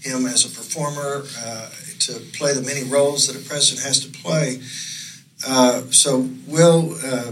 [0.02, 4.12] him as a performer uh, to play the many roles that a president has to
[4.12, 4.60] play.
[5.48, 7.32] Uh, so, Will, uh,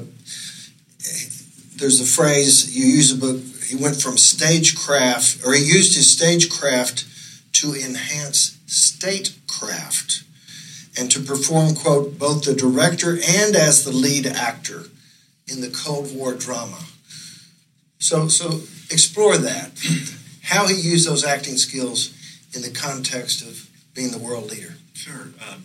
[1.76, 3.42] there's a phrase you use a book.
[3.66, 7.06] He went from stagecraft, or he used his stagecraft
[7.54, 10.24] to enhance statecraft
[10.98, 14.86] and to perform, quote, both the director and as the lead actor
[15.48, 16.80] in the Cold War drama.
[18.00, 19.72] So, so explore that.
[20.44, 22.14] How he used those acting skills
[22.54, 24.76] in the context of being the world leader.
[24.94, 25.30] Sure.
[25.50, 25.64] Um,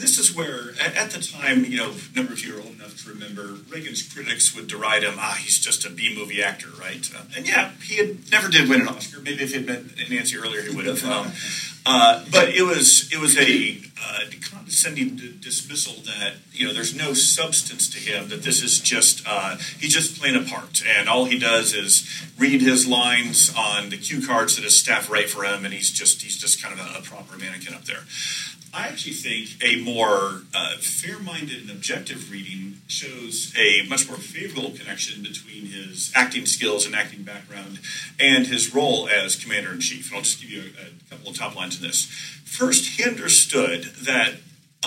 [0.00, 2.74] this is where, at, at, the time, you know, a number of you are old
[2.74, 6.68] enough to remember, Reagan's critics would deride him, ah, he's just a B movie actor,
[6.80, 7.08] right?
[7.14, 9.20] Uh, and yeah, he had, never did win an Oscar.
[9.20, 11.04] Maybe if he had met Nancy earlier, he would have.
[11.04, 11.32] Um,
[11.86, 16.94] uh, but it was it was a uh, condescending d- dismissal that you know there's
[16.94, 18.28] no substance to him.
[18.28, 22.08] That this is just uh, he's just playing a part, and all he does is
[22.38, 25.90] read his lines on the cue cards that his staff write for him, and he's
[25.90, 28.04] just he's just kind of a, a proper mannequin up there.
[28.72, 34.16] I actually think a more uh, fair minded and objective reading shows a much more
[34.16, 37.80] favorable connection between his acting skills and acting background
[38.20, 40.08] and his role as commander in chief.
[40.08, 42.06] And I'll just give you a, a couple of top lines in this.
[42.44, 44.34] First, he understood that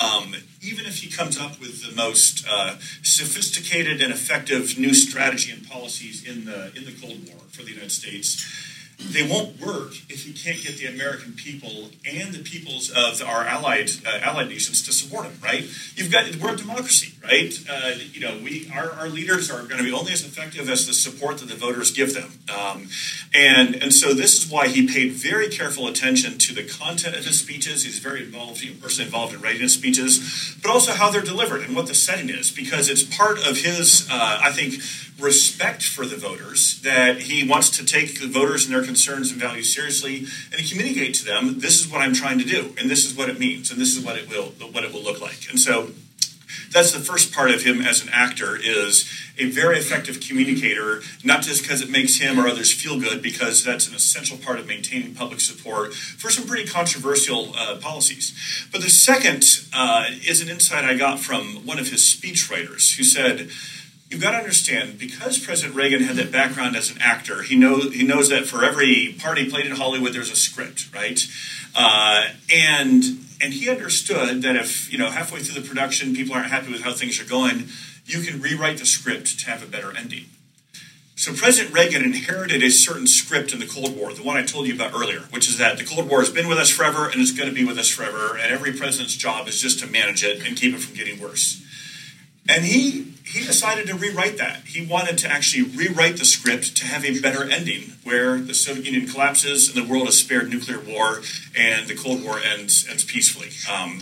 [0.02, 5.52] um, even if he comes up with the most uh, sophisticated and effective new strategy
[5.52, 8.44] and policies in the in the Cold War for the United States,
[9.00, 13.46] they won't work if you can't get the American people and the peoples of our
[13.46, 15.38] allied uh, allied nations to support them.
[15.42, 15.64] Right?
[15.96, 17.54] You've got we're a democracy, right?
[17.70, 20.88] Uh, you know, we our, our leaders are going to be only as effective as
[20.88, 22.88] the support that the voters give them, um,
[23.34, 27.26] and and so this is why he paid very careful attention to the content of
[27.26, 27.84] his speeches.
[27.84, 31.76] He's very involved, personally involved in writing his speeches, but also how they're delivered and
[31.76, 34.76] what the setting is, because it's part of his, uh, I think
[35.20, 39.40] respect for the voters, that he wants to take the voters and their concerns and
[39.40, 42.90] values seriously, and he communicate to them, this is what I'm trying to do, and
[42.90, 45.22] this is what it means, and this is what it will what it will look
[45.22, 45.50] like.
[45.50, 45.90] And so
[46.74, 51.42] that's the first part of him as an actor is a very effective communicator not
[51.42, 54.68] just because it makes him or others feel good because that's an essential part of
[54.68, 59.44] maintaining public support for some pretty controversial uh, policies but the second
[59.74, 63.50] uh, is an insight i got from one of his speechwriters who said
[64.14, 67.94] you've got to understand because President Reagan had that background as an actor, he knows
[67.94, 71.20] he knows that for every party played in Hollywood, there's a script, right?
[71.76, 73.04] Uh, and
[73.42, 76.82] and he understood that if you know halfway through the production, people aren't happy with
[76.82, 77.70] how things are going,
[78.06, 80.26] you can rewrite the script to have a better ending.
[81.16, 84.68] So President Reagan inherited a certain script in the Cold War, the one I told
[84.68, 87.22] you about earlier, which is that the Cold War has been with us forever and
[87.22, 90.24] it's going to be with us forever, and every president's job is just to manage
[90.24, 91.64] it and keep it from getting worse.
[92.50, 94.62] And he he decided to rewrite that.
[94.66, 98.86] He wanted to actually rewrite the script to have a better ending, where the Soviet
[98.86, 101.22] Union collapses and the world is spared nuclear war,
[101.58, 103.50] and the Cold War ends ends peacefully.
[103.74, 104.02] Um,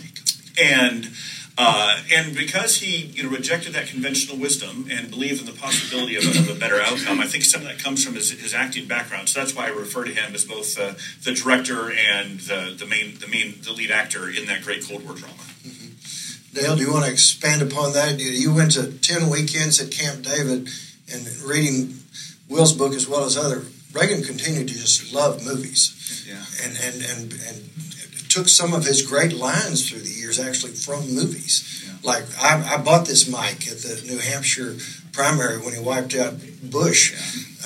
[0.60, 1.08] and
[1.56, 6.16] uh, and because he you know rejected that conventional wisdom and believed in the possibility
[6.16, 8.52] of a, of a, better outcome, I think some of that comes from his, his
[8.52, 9.30] acting background.
[9.30, 10.92] So that's why I refer to him as both uh,
[11.24, 15.04] the director and the, the main the main the lead actor in that great Cold
[15.04, 15.34] War drama.
[16.52, 18.20] Dale, do you want to expand upon that?
[18.20, 20.68] You went to 10 weekends at Camp David
[21.12, 21.94] and reading
[22.48, 23.64] Will's book as well as other.
[23.92, 26.26] Reagan continued to just love movies.
[26.28, 26.44] Yeah.
[26.64, 27.72] And, and, and, and
[28.28, 31.84] took some of his great lines through the years actually from movies.
[31.86, 31.94] Yeah.
[32.02, 34.76] Like, I, I, bought this mic at the New Hampshire
[35.12, 37.12] primary when he wiped out Bush.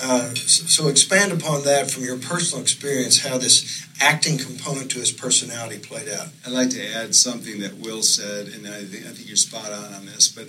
[0.01, 5.11] Uh, so, expand upon that from your personal experience, how this acting component to his
[5.11, 6.27] personality played out.
[6.45, 9.71] I'd like to add something that Will said, and I think, I think you're spot
[9.71, 10.27] on on this.
[10.27, 10.47] But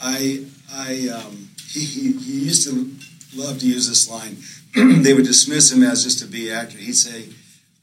[0.00, 2.92] I, I, um, he, he, he used to
[3.36, 4.38] love to use this line.
[5.02, 6.78] they would dismiss him as just a B actor.
[6.78, 7.28] He'd say,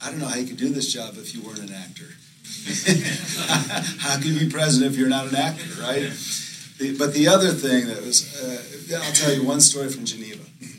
[0.01, 2.15] "I don't know how you could do this job if you weren't an actor."
[3.99, 6.11] how can you be president if you're not an actor, right?
[6.77, 10.34] The, but the other thing that was, uh, I'll tell you one story from Geneva.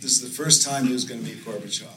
[0.07, 1.89] This is the first time he was going to meet Gorbachev.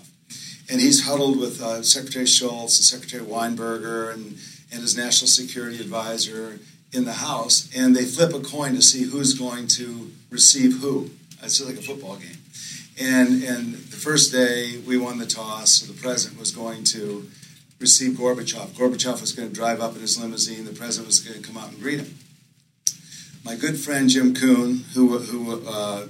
[0.67, 4.35] And he's huddled with uh, Secretary Shultz and Secretary Weinberger and,
[4.71, 6.57] and his national security advisor
[6.91, 7.69] in the House.
[7.77, 11.11] And they flip a coin to see who's going to receive who.
[11.43, 12.39] It's like a football game.
[12.99, 17.29] And, and the first day, we won the toss, so the president was going to
[17.77, 18.69] receive Gorbachev.
[18.69, 20.65] Gorbachev was going to drive up in his limousine.
[20.65, 22.17] The president was going to come out and greet him.
[23.45, 26.07] My good friend Jim Kuhn, who, who uh,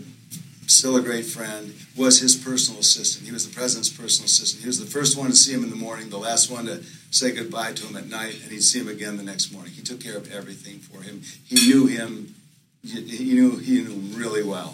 [0.70, 3.26] still a great friend, was his personal assistant.
[3.26, 4.62] He was the president's personal assistant.
[4.62, 6.84] He was the first one to see him in the morning, the last one to
[7.12, 9.72] say goodbye to him at night, and he'd see him again the next morning.
[9.72, 11.22] He took care of everything for him.
[11.46, 12.36] He knew him.
[12.84, 13.02] He
[13.34, 14.74] knew he knew him really well,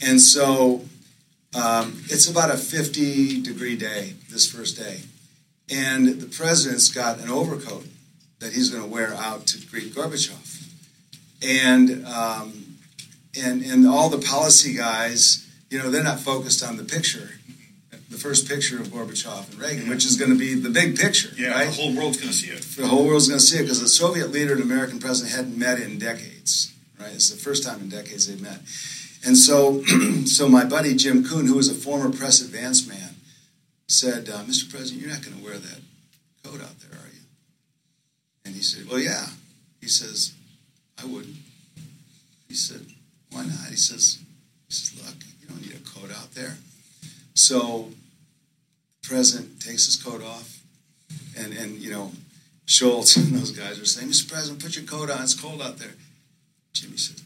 [0.00, 0.82] and so
[1.56, 5.00] um, it's about a 50 degree day this first day,
[5.68, 7.86] and the president's got an overcoat
[8.38, 10.68] that he's going to wear out to greet Gorbachev,
[11.42, 12.61] and um,
[13.40, 17.30] and and all the policy guys, you know, they're not focused on the picture,
[18.10, 21.30] the first picture of Gorbachev and Reagan, which is going to be the big picture.
[21.36, 21.66] Yeah, right?
[21.66, 22.62] the whole world's going to see it.
[22.62, 25.58] The whole world's going to see it because the Soviet leader and American president hadn't
[25.58, 26.74] met in decades.
[27.00, 28.60] Right, it's the first time in decades they've met.
[29.24, 29.82] And so,
[30.26, 33.16] so my buddy Jim Kuhn, who was a former press advance man,
[33.88, 34.70] said, uh, "Mr.
[34.70, 35.80] President, you're not going to wear that
[36.44, 37.22] coat out there, are you?"
[38.44, 39.26] And he said, "Well, yeah."
[39.80, 40.34] He says,
[41.02, 41.36] "I wouldn't."
[42.46, 42.86] He said,
[43.32, 44.18] "Why not?" He says,
[44.68, 46.58] "He says, look, you don't need a coat out there."
[47.34, 47.90] So,
[49.02, 50.60] the president takes his coat off,
[51.36, 52.12] and and you know,
[52.66, 54.30] Shultz and those guys are saying, "Mr.
[54.30, 55.22] President, put your coat on.
[55.22, 55.94] It's cold out there."
[56.72, 57.22] Jimmy says,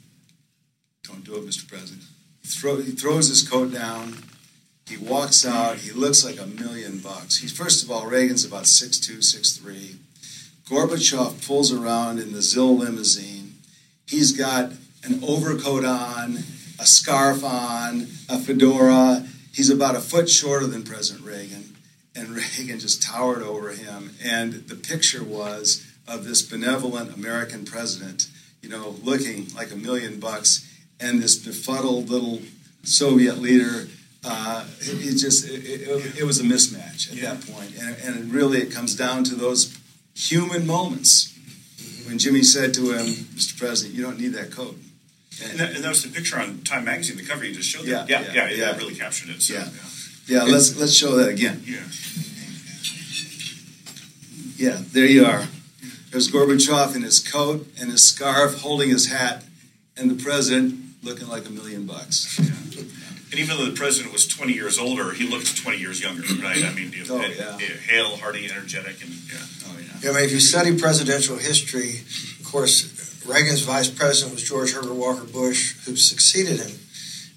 [1.06, 1.68] don't do it, Mr.
[1.68, 2.02] President.
[2.42, 4.14] He, throw, he throws his coat down.
[4.88, 5.78] He walks out.
[5.78, 7.38] He looks like a million bucks.
[7.38, 9.96] He's first of all, Reagan's about 6'2", 6'3".
[10.68, 13.54] Gorbachev pulls around in the ZIL limousine.
[14.06, 14.72] He's got
[15.06, 16.38] an overcoat on,
[16.78, 19.26] a scarf on, a fedora.
[19.52, 21.76] He's about a foot shorter than President Reagan,
[22.14, 22.28] and
[22.58, 24.14] Reagan just towered over him.
[24.22, 28.28] And the picture was of this benevolent American president,
[28.62, 32.40] you know, looking like a million bucks and this befuddled little
[32.84, 33.88] Soviet leader.
[34.24, 37.34] Uh, it, it, just it, it, it, was a mismatch at yeah.
[37.34, 39.78] that point, and, and really it comes down to those
[40.16, 41.32] human moments
[42.08, 43.56] when Jimmy said to him, "Mr.
[43.56, 44.76] President, you don't need that coat."
[45.42, 47.68] And, and, that, and that, was the picture on Time Magazine, the cover you just
[47.68, 47.84] showed.
[47.84, 49.42] Yeah, yeah, yeah, yeah, yeah, that really captured it.
[49.42, 49.68] So, yeah.
[50.26, 50.52] yeah, yeah.
[50.52, 51.62] Let's let's show that again.
[51.64, 51.82] Yeah,
[54.56, 54.82] yeah.
[54.92, 55.46] There you are.
[56.10, 59.44] There's Gorbachev in his coat and his scarf, holding his hat,
[59.96, 62.38] and the president looking like a million bucks.
[62.38, 62.56] Yeah.
[63.30, 66.64] And even though the president was 20 years older, he looked 20 years younger, right?
[66.64, 67.58] I mean, oh, yeah.
[67.58, 69.36] hale, hearty, energetic, and yeah.
[69.66, 69.86] Oh, yeah.
[70.00, 70.10] yeah.
[70.10, 72.00] I mean, if you study presidential history,
[72.40, 72.95] of course,
[73.26, 76.78] Reagan's vice president was George Herbert Walker Bush, who succeeded him.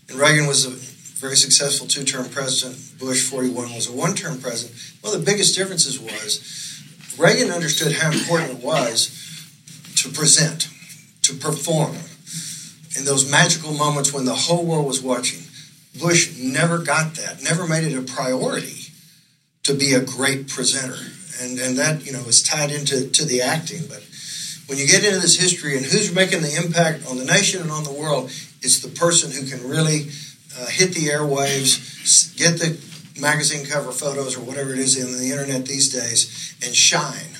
[0.09, 0.71] And Reagan was a
[1.19, 2.79] very successful two term president.
[2.99, 4.77] Bush, 41, was a one term president.
[5.01, 9.15] One of the biggest differences was Reagan understood how important it was
[9.97, 10.69] to present,
[11.23, 11.95] to perform,
[12.97, 15.43] in those magical moments when the whole world was watching.
[15.99, 18.91] Bush never got that, never made it a priority
[19.63, 20.97] to be a great presenter.
[21.41, 23.83] And, and that, you know, is tied into to the acting.
[23.87, 24.03] But
[24.69, 27.71] when you get into this history and who's making the impact on the nation and
[27.71, 28.29] on the world,
[28.61, 30.11] it's the person who can really
[30.55, 32.79] uh, hit the airwaves, get the
[33.19, 37.35] magazine cover photos or whatever it is in the internet these days, and shine.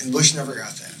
[0.00, 0.94] And Bush never got that.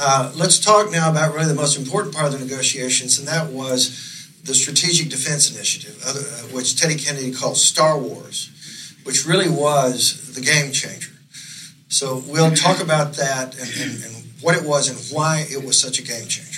[0.00, 3.50] Uh, let's talk now about really the most important part of the negotiations, and that
[3.50, 6.14] was the Strategic Defense Initiative, uh,
[6.56, 11.12] which Teddy Kennedy called Star Wars, which really was the game changer.
[11.88, 15.80] So we'll talk about that and, and, and what it was and why it was
[15.80, 16.49] such a game changer.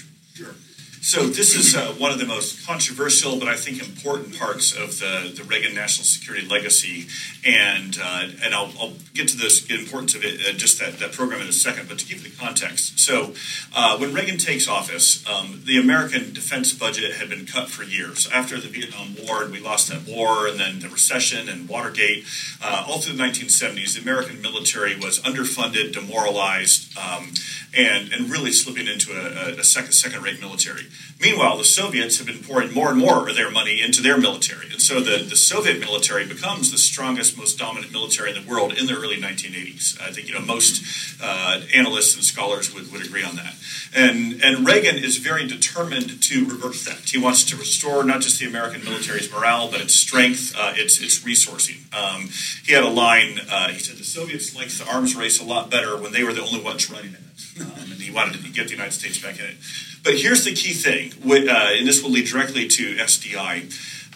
[1.04, 5.00] So this is uh, one of the most controversial, but I think important parts of
[5.00, 7.08] the, the Reagan national security legacy,
[7.44, 11.12] and uh, and I'll, I'll, get to this importance of it, uh, just that, that
[11.12, 11.88] program in a second.
[11.88, 13.34] But to give you the context, so
[13.74, 18.30] uh, when Reagan takes office, um, the American defense budget had been cut for years.
[18.32, 22.24] After the Vietnam War, and we lost that war, and then the recession and Watergate,
[22.62, 27.32] uh, all through the 1970s, the American military was underfunded, demoralized, um,
[27.76, 30.86] and and really slipping into a, a second second rate military.
[31.20, 34.66] Meanwhile, the Soviets have been pouring more and more of their money into their military.
[34.72, 38.72] And so the, the Soviet military becomes the strongest, most dominant military in the world
[38.72, 40.00] in the early 1980s.
[40.00, 40.82] I think you know most
[41.22, 43.54] uh, analysts and scholars would, would agree on that.
[43.94, 47.08] And, and Reagan is very determined to reverse that.
[47.08, 51.00] He wants to restore not just the American military's morale, but its strength, uh, its,
[51.00, 51.92] its resourcing.
[51.94, 52.30] Um,
[52.64, 55.70] he had a line, uh, he said, the Soviets liked the arms race a lot
[55.70, 57.20] better when they were the only ones running it.
[57.60, 59.56] Um, and he wanted to get the United States back in it.
[60.02, 63.72] But here's the key thing, uh, and this will lead directly to SDI.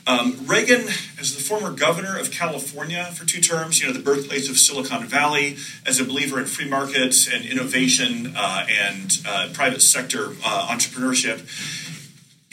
[0.09, 0.87] Um, Reagan,
[1.19, 5.05] as the former governor of California for two terms, you know, the birthplace of Silicon
[5.07, 10.69] Valley, as a believer in free markets and innovation uh, and uh, private sector uh,
[10.71, 11.41] entrepreneurship,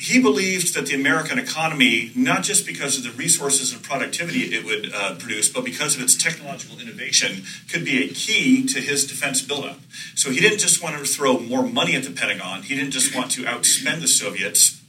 [0.04, 4.66] he believed that the American economy, not just because of the resources and productivity it
[4.66, 9.08] would uh, produce, but because of its technological innovation, could be a key to his
[9.08, 9.80] defense buildup.
[10.14, 13.16] So he didn't just want to throw more money at the Pentagon, he didn't just
[13.16, 14.82] want to outspend the Soviets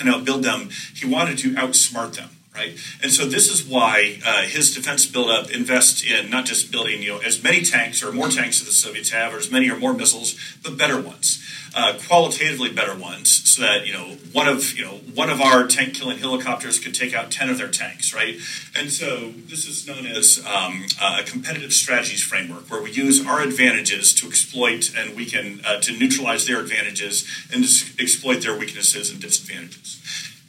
[0.00, 2.76] and outbuild them, he wanted to outsmart them right?
[3.02, 7.10] And so this is why uh, his defense buildup invests in not just building you
[7.10, 9.76] know as many tanks or more tanks as the Soviets have, or as many or
[9.76, 11.42] more missiles, but better ones
[11.74, 15.66] uh, qualitatively better ones, so that you know one of you know one of our
[15.66, 18.36] tank killing helicopters could take out ten of their tanks, right?
[18.76, 23.40] And so this is known as um, a competitive strategies framework, where we use our
[23.40, 27.64] advantages to exploit and we can uh, to neutralize their advantages and
[27.98, 30.00] exploit their weaknesses and disadvantages.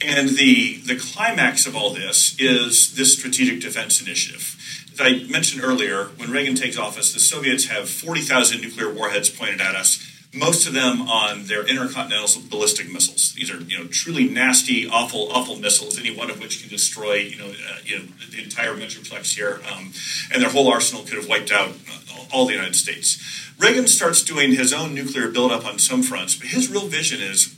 [0.03, 4.57] And the the climax of all this is this strategic defense initiative.
[4.93, 9.59] As I mentioned earlier, when Reagan takes office, the Soviets have 40,000 nuclear warheads pointed
[9.59, 13.33] at us most of them on their intercontinental ballistic missiles.
[13.33, 15.99] These are, you know, truly nasty, awful, awful missiles.
[15.99, 19.61] Any one of which can destroy, you know, uh, you know the entire metroplex here,
[19.71, 19.93] um,
[20.33, 23.21] and their whole arsenal could have wiped out uh, all the United States.
[23.59, 27.55] Reagan starts doing his own nuclear buildup on some fronts, but his real vision is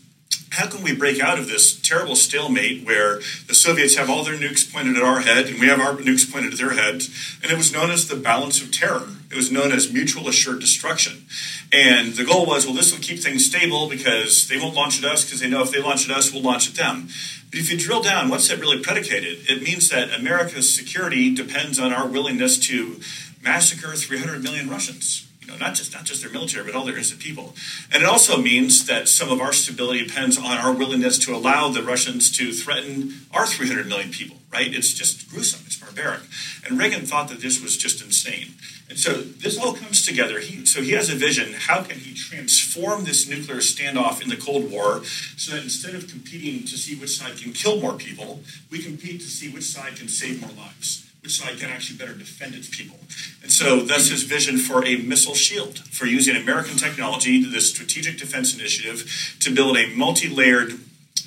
[0.56, 4.38] how can we break out of this terrible stalemate where the Soviets have all their
[4.38, 7.38] nukes pointed at our head and we have our nukes pointed at their heads?
[7.43, 9.10] And it was known as the balance of terror.
[9.30, 11.26] It was known as mutual assured destruction.
[11.74, 15.12] And the goal was, well, this will keep things stable because they won't launch at
[15.12, 17.10] us because they know if they launch at us, we'll launch at them.
[17.49, 19.49] But if you drill down, what's that really predicated?
[19.49, 23.01] It means that America's security depends on our willingness to
[23.43, 26.95] massacre 300 million Russians you know, not just not just their military, but all their
[26.95, 27.53] innocent people.
[27.93, 31.69] And it also means that some of our stability depends on our willingness to allow
[31.69, 34.37] the Russians to threaten our 300 million people.
[34.51, 34.73] Right?
[34.73, 35.61] It's just gruesome.
[35.65, 36.21] It's barbaric.
[36.65, 38.53] And Reagan thought that this was just insane.
[38.89, 40.39] And so this all comes together.
[40.39, 41.53] He, so he has a vision.
[41.53, 45.03] How can he transform this nuclear standoff in the Cold War
[45.37, 49.21] so that instead of competing to see which side can kill more people, we compete
[49.21, 51.05] to see which side can save more lives?
[51.30, 52.97] Side can actually better defend its people.
[53.41, 58.17] And so that's his vision for a missile shield, for using American technology, this strategic
[58.17, 60.80] defense initiative, to build a multi layered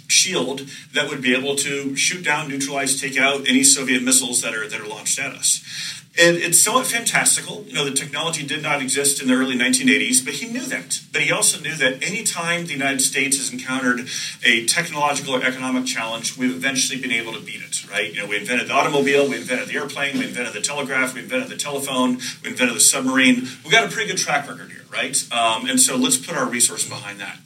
[0.09, 4.55] shield that would be able to shoot down, neutralize, take out any Soviet missiles that
[4.55, 5.98] are that are launched at us.
[6.21, 7.65] And it's somewhat fantastical.
[7.69, 11.01] You know, the technology did not exist in the early 1980s, but he knew that.
[11.13, 14.09] But he also knew that any time the United States has encountered
[14.43, 18.13] a technological or economic challenge, we've eventually been able to beat it, right?
[18.13, 21.21] You know, we invented the automobile, we invented the airplane, we invented the telegraph, we
[21.21, 23.43] invented the telephone, we invented the submarine.
[23.63, 25.17] We've got a pretty good track record here, right?
[25.31, 27.39] Um, and so let's put our resource behind that.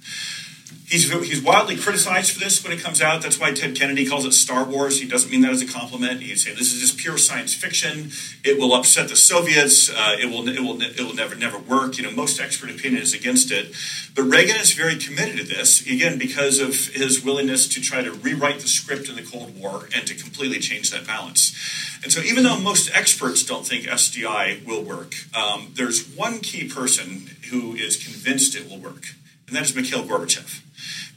[0.87, 3.23] He's, he's wildly criticized for this when it comes out.
[3.23, 5.01] That's why Ted Kennedy calls it Star Wars.
[5.01, 6.21] He doesn't mean that as a compliment.
[6.21, 8.11] He's saying this is just pure science fiction.
[8.45, 9.89] It will upset the Soviets.
[9.89, 11.97] Uh, it will it will it will never never work.
[11.97, 13.75] You know, most expert opinion is against it.
[14.15, 18.13] But Reagan is very committed to this again because of his willingness to try to
[18.13, 21.57] rewrite the script in the Cold War and to completely change that balance.
[22.03, 26.69] And so, even though most experts don't think SDI will work, um, there's one key
[26.69, 29.15] person who is convinced it will work,
[29.47, 30.63] and that is Mikhail Gorbachev.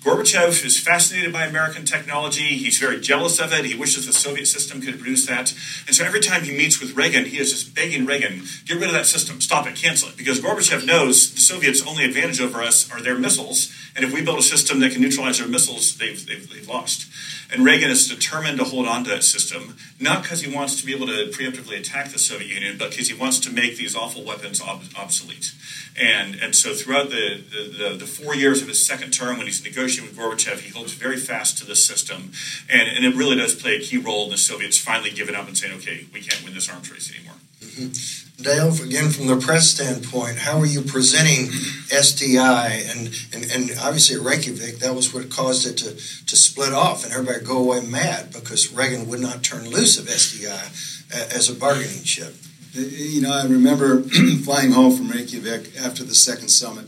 [0.06, 2.44] Gorbachev is fascinated by American technology.
[2.44, 3.66] He's very jealous of it.
[3.66, 5.52] He wishes the Soviet system could produce that.
[5.88, 8.84] And so every time he meets with Reagan, he is just begging Reagan, get rid
[8.84, 10.16] of that system, stop it, cancel it.
[10.16, 13.74] Because Gorbachev knows the Soviets' only advantage over us are their missiles.
[13.96, 17.10] And if we build a system that can neutralize their missiles, they've, they've, they've lost.
[17.52, 20.86] And Reagan is determined to hold on to that system, not because he wants to
[20.86, 23.96] be able to preemptively attack the Soviet Union, but because he wants to make these
[23.96, 25.54] awful weapons ob- obsolete.
[25.98, 29.64] And, and so throughout the, the, the, four years of his second term, when he's
[29.64, 32.32] negotiating with Gorbachev, he holds very fast to the system.
[32.70, 35.48] And, and it really does play a key role in the Soviets finally giving up
[35.48, 37.36] and saying, okay, we can't win this arms race anymore.
[37.62, 38.44] Mm-hmm.
[38.44, 41.48] Dale, again, from the press standpoint, how are you presenting
[41.88, 42.92] SDI?
[42.92, 47.06] And, and, and obviously at Reykjavik, that was what caused it to, to split off
[47.06, 51.56] and everybody go away mad because Reagan would not turn loose of SDI as a
[51.56, 52.36] bargaining chip.
[52.74, 54.02] You know, I remember
[54.44, 56.88] flying home from Reykjavik after the second summit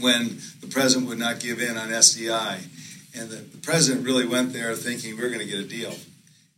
[0.00, 2.58] when the president would not give in on SDI.
[3.18, 5.94] and the, the president really went there thinking we are going to get a deal,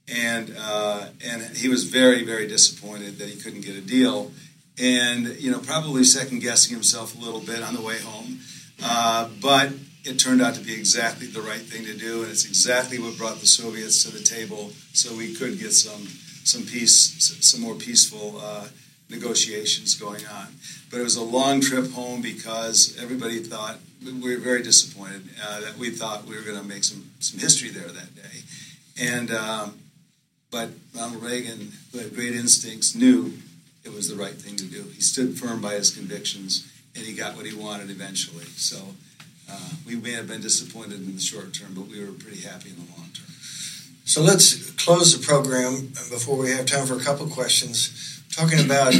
[0.08, 4.32] and uh, and he was very very disappointed that he couldn't get a deal,
[4.78, 8.40] and you know probably second guessing himself a little bit on the way home,
[8.82, 9.72] uh, but
[10.04, 13.16] it turned out to be exactly the right thing to do, and it's exactly what
[13.16, 16.06] brought the Soviets to the table, so we could get some
[16.44, 18.66] some peace, some more peaceful uh,
[19.08, 20.48] negotiations going on.
[20.90, 25.60] But it was a long trip home because everybody thought we were very disappointed uh,
[25.60, 28.42] that we thought we were going to make some some history there that day,
[29.00, 29.78] and um,
[30.50, 33.32] but Ronald Reagan, who had great instincts, knew
[33.84, 34.82] it was the right thing to do.
[34.94, 38.46] He stood firm by his convictions, and he got what he wanted eventually.
[38.56, 38.78] So.
[39.50, 42.70] Uh, we may have been disappointed in the short term, but we were pretty happy
[42.70, 43.26] in the long term.
[44.04, 48.22] So let's close the program before we have time for a couple questions.
[48.32, 48.94] Talking about,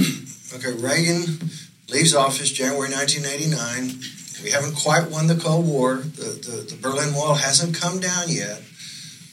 [0.55, 1.51] okay, Reagan
[1.89, 4.22] leaves office January 1989.
[4.43, 5.97] We haven't quite won the Cold War.
[5.97, 8.63] The, the, the Berlin Wall hasn't come down yet,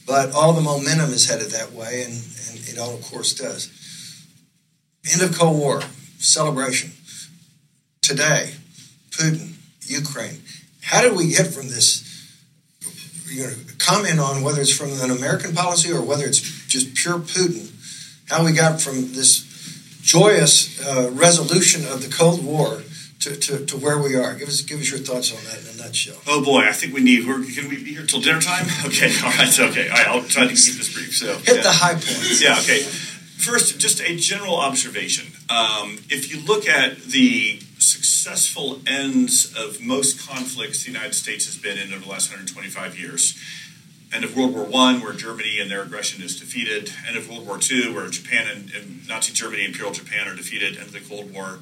[0.06, 3.70] but all the momentum is headed that way, and, and it all, of course, does.
[5.12, 5.82] End of Cold War,
[6.18, 6.92] celebration.
[8.02, 8.54] Today,
[9.12, 10.42] Putin, Ukraine.
[10.82, 12.06] How did we get from this?
[13.28, 17.20] You know, comment on whether it's from an American policy or whether it's just pure
[17.20, 17.72] Putin.
[18.30, 19.46] How we got from this
[20.02, 22.82] joyous uh, resolution of the Cold War
[23.20, 24.34] to, to, to, where we are.
[24.36, 26.18] Give us give us your thoughts on that in a nutshell.
[26.28, 27.28] Oh boy, I think we need.
[27.28, 28.66] We're, can we be here till dinner time?
[28.86, 29.90] Okay, all right, so okay.
[29.90, 31.16] All right, I'll try to keep this brief.
[31.16, 31.62] So hit yeah.
[31.62, 32.42] the high points.
[32.42, 32.80] Yeah, okay.
[32.82, 35.34] First, just a general observation.
[35.50, 41.58] Um, if you look at the successful ends of most conflicts the United States has
[41.58, 43.42] been in over the last 125 years.
[44.12, 46.92] End of World War I, where Germany and their aggression is defeated.
[47.08, 50.78] End of World War II, where Japan and, and Nazi Germany, Imperial Japan are defeated.
[50.78, 51.60] End of the Cold War.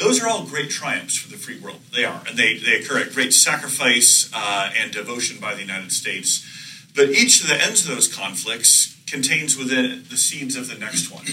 [0.00, 1.80] Those are all great triumphs for the free world.
[1.94, 2.22] They are.
[2.26, 6.46] And they, they occur at great sacrifice uh, and devotion by the United States.
[6.96, 10.78] But each of the ends of those conflicts contains within it the seeds of the
[10.78, 11.26] next one.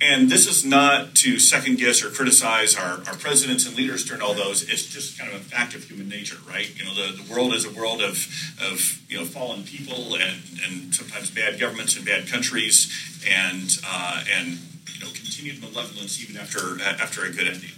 [0.00, 4.22] And this is not to second guess or criticize our, our presidents and leaders during
[4.22, 4.62] all those.
[4.62, 6.70] It's just kind of a fact of human nature, right?
[6.78, 8.28] You know, the, the world is a world of,
[8.60, 12.92] of you know fallen people and, and sometimes bad governments and bad countries
[13.26, 14.58] and uh, and
[14.92, 17.70] you know continued malevolence even after after a good ending.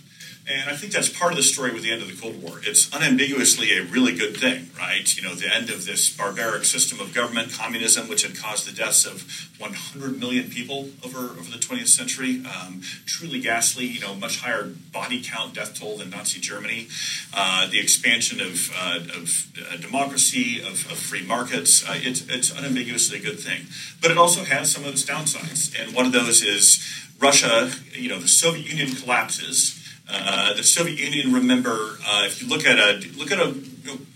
[0.51, 2.59] And I think that's part of the story with the end of the Cold War.
[2.63, 5.15] It's unambiguously a really good thing, right?
[5.15, 8.75] You know, the end of this barbaric system of government, communism, which had caused the
[8.75, 9.29] deaths of
[9.59, 12.43] 100 million people over, over the 20th century.
[12.47, 16.89] Um, truly ghastly, you know, much higher body count death toll than Nazi Germany.
[17.35, 21.87] Uh, the expansion of, uh, of uh, democracy, of, of, free markets.
[21.87, 23.67] Uh, it's, it's unambiguously a good thing.
[24.01, 25.79] But it also has some of its downsides.
[25.79, 26.83] And one of those is
[27.21, 29.78] Russia, you know, the Soviet Union collapses.
[30.11, 33.55] Uh, the Soviet Union, remember, uh, if you look at a look at a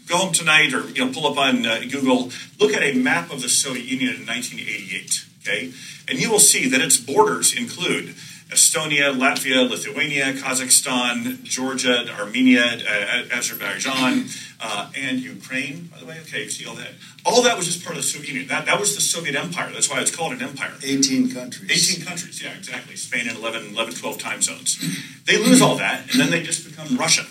[0.09, 3.31] go home tonight or you know pull up on uh, Google, look at a map
[3.31, 5.27] of the Soviet Union in 1988.
[5.43, 5.73] Okay,
[6.09, 8.15] and you will see that its borders include
[8.53, 14.27] Estonia, Latvia, Lithuania, Kazakhstan, Georgia, Armenia, uh, Azerbaijan,
[14.61, 16.19] uh, and Ukraine, by the way.
[16.21, 16.93] Okay, you see all that.
[17.25, 18.49] All that was just part of the Soviet Union.
[18.49, 19.71] That, that was the Soviet Empire.
[19.73, 20.73] That's why it's called an empire.
[20.83, 21.95] 18 countries.
[21.95, 22.97] 18 countries, yeah, exactly.
[22.97, 24.79] Spain in 11, 11 12 time zones.
[25.25, 27.25] They lose all that, and then they just become Russia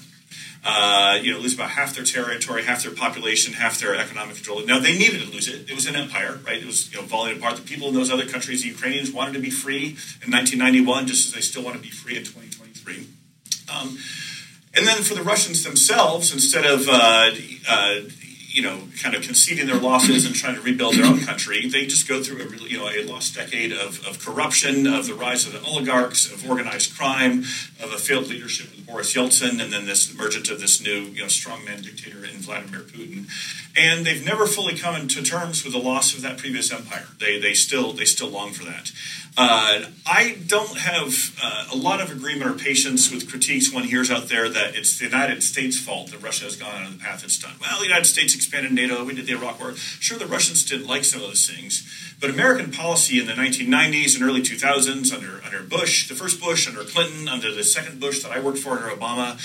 [0.64, 4.64] uh, you know, lose about half their territory, half their population, half their economic control.
[4.66, 5.70] Now they needed to lose it.
[5.70, 6.62] It was an empire, right?
[6.62, 7.56] It was you know falling apart.
[7.56, 11.28] The people in those other countries, the Ukrainians, wanted to be free in 1991, just
[11.28, 13.08] as they still want to be free in 2023.
[13.74, 13.98] Um,
[14.74, 17.32] and then for the Russians themselves, instead of uh,
[17.68, 17.96] uh,
[18.52, 21.68] you know, kind of conceding their losses and trying to rebuild their own country.
[21.68, 25.08] They just go through a really, you know, a lost decade of, of corruption, of
[25.08, 27.40] the rise of the oligarchs, of organized crime,
[27.82, 31.22] of a failed leadership with Boris Yeltsin, and then this emergence of this new, you
[31.22, 33.28] know, strongman dictator in Vladimir Putin.
[33.78, 37.06] And they've never fully come into terms with the loss of that previous empire.
[37.20, 38.92] They, they still they still long for that.
[39.38, 44.12] Uh, I don't have uh, a lot of agreement or patience with critiques one hears
[44.12, 47.24] out there that it's the United States' fault that Russia has gone on the path
[47.24, 47.54] it's done.
[47.62, 49.76] Well, the United States expanded NATO, we did the Iraq War.
[49.76, 51.88] Sure, the Russians didn't like some of those things,
[52.20, 56.68] but American policy in the 1990s and early 2000s under, under Bush, the first Bush,
[56.68, 59.40] under Clinton, under the second Bush that I worked for under Obama,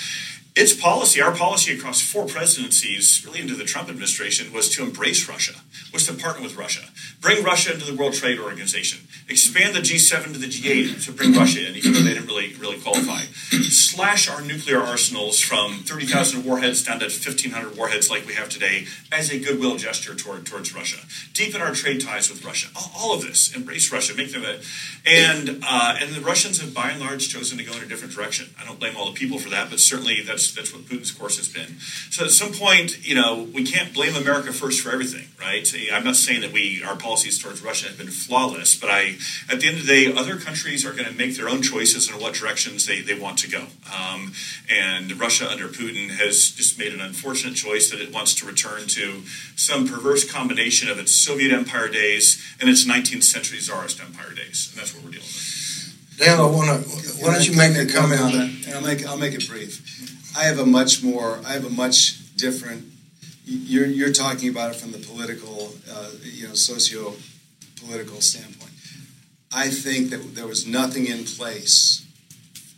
[0.57, 5.29] its policy, our policy across four presidencies, really into the Trump administration, was to embrace
[5.29, 5.53] Russia,
[5.93, 6.81] was to partner with Russia,
[7.21, 11.33] bring Russia into the World Trade Organization, expand the G7 to the G8 to bring
[11.33, 13.21] Russia in, even though they didn't really really qualify,
[13.69, 18.85] slash our nuclear arsenals from 30,000 warheads down to 1,500 warheads like we have today
[19.11, 21.05] as a goodwill gesture toward, towards Russia.
[21.33, 22.69] Deepen our trade ties with Russia.
[22.75, 23.55] All, all of this.
[23.55, 24.15] Embrace Russia.
[24.15, 24.59] Make them a.
[25.05, 28.13] And, uh, and the Russians have by and large chosen to go in a different
[28.13, 28.49] direction.
[28.59, 31.37] I don't blame all the people for that, but certainly that's, that's what Putin's course
[31.37, 31.79] has been.
[32.11, 35.67] So at some point, you know, we can't blame America first for everything, right?
[35.91, 39.17] I'm not saying that we our policies towards Russia have been flawless, but I,
[39.49, 42.09] at the end of the day, other countries are going to make their own choices
[42.09, 43.65] in what directions they, they want to go.
[43.93, 44.33] Um,
[44.69, 48.87] and Russia under Putin has just made an unfortunate choice that it wants to return
[48.87, 49.23] to
[49.55, 54.69] some perverse combination of its Soviet empire days and its 19th century Tsarist empire days.
[54.71, 55.57] And that's what we're dealing with.
[56.17, 56.89] Dan, I want to.
[57.21, 58.49] Why don't you make me a comment on that?
[58.65, 60.16] And I'll make I'll make it brief.
[60.37, 61.39] I have a much more.
[61.43, 62.85] I have a much different.
[63.43, 67.15] You're you're talking about it from the political, uh, you know, socio
[67.81, 68.71] political standpoint.
[69.51, 72.05] I think that there was nothing in place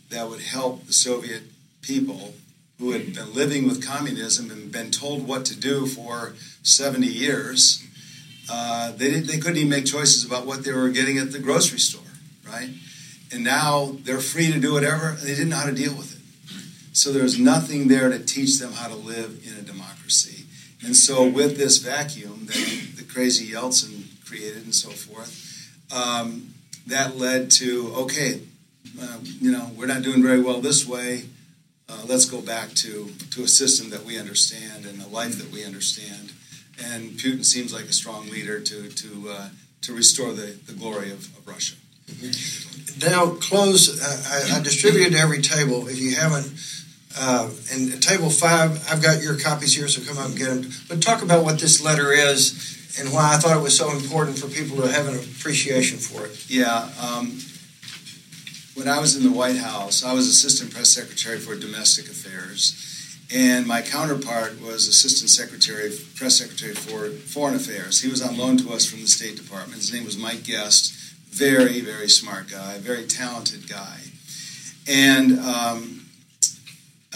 [0.08, 1.42] that would help the Soviet
[1.82, 2.32] people
[2.78, 6.32] who had been living with communism and been told what to do for
[6.62, 7.84] 70 years.
[8.50, 11.38] Uh, they, did, they couldn't even make choices about what they were getting at the
[11.38, 12.10] grocery store,
[12.48, 12.70] right?
[13.30, 16.09] And now they're free to do whatever, they didn't know how to deal with it.
[16.92, 20.44] So there's nothing there to teach them how to live in a democracy.
[20.84, 26.54] And so, with this vacuum that the crazy Yeltsin created and so forth, um,
[26.86, 28.40] that led to okay,
[29.00, 31.24] uh, you know, we're not doing very well this way.
[31.88, 35.50] Uh, let's go back to, to a system that we understand and a life that
[35.50, 36.32] we understand.
[36.82, 39.48] And Putin seems like a strong leader to, to, uh,
[39.82, 41.74] to restore the, the glory of, of Russia.
[43.00, 44.00] Now, close.
[44.00, 45.88] Uh, I, I, distributed every table.
[45.88, 46.52] If you haven't,
[47.18, 50.70] uh, and table five, I've got your copies here, so come up and get them.
[50.88, 54.38] But talk about what this letter is and why I thought it was so important
[54.38, 56.50] for people to have an appreciation for it.
[56.50, 56.88] Yeah.
[57.00, 57.38] Um,
[58.74, 63.18] when I was in the White House, I was Assistant Press Secretary for Domestic Affairs,
[63.32, 68.00] and my counterpart was Assistant Secretary, Press Secretary for Foreign Affairs.
[68.00, 69.74] He was on loan to us from the State Department.
[69.74, 70.94] His name was Mike Guest.
[71.28, 73.98] Very, very smart guy, very talented guy.
[74.88, 75.99] And um,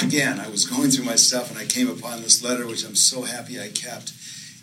[0.00, 2.96] again, I was going through my stuff and I came upon this letter, which I'm
[2.96, 4.12] so happy I kept.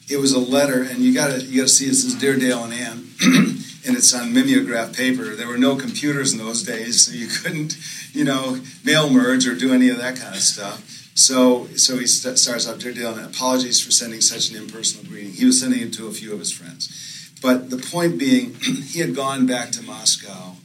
[0.10, 2.38] It was a letter, and you got to you got to see this is Dear
[2.38, 3.08] Dale and Ann.
[3.86, 5.36] and it's on mimeograph paper.
[5.36, 7.78] There were no computers in those days, so you couldn't,
[8.12, 10.88] you know, mail merge or do any of that kind of stuff.
[11.14, 15.34] So, so he st- starts off, dear Dylan, apologies for sending such an impersonal greeting.
[15.34, 17.32] He was sending it to a few of his friends.
[17.42, 20.56] But the point being, he had gone back to Moscow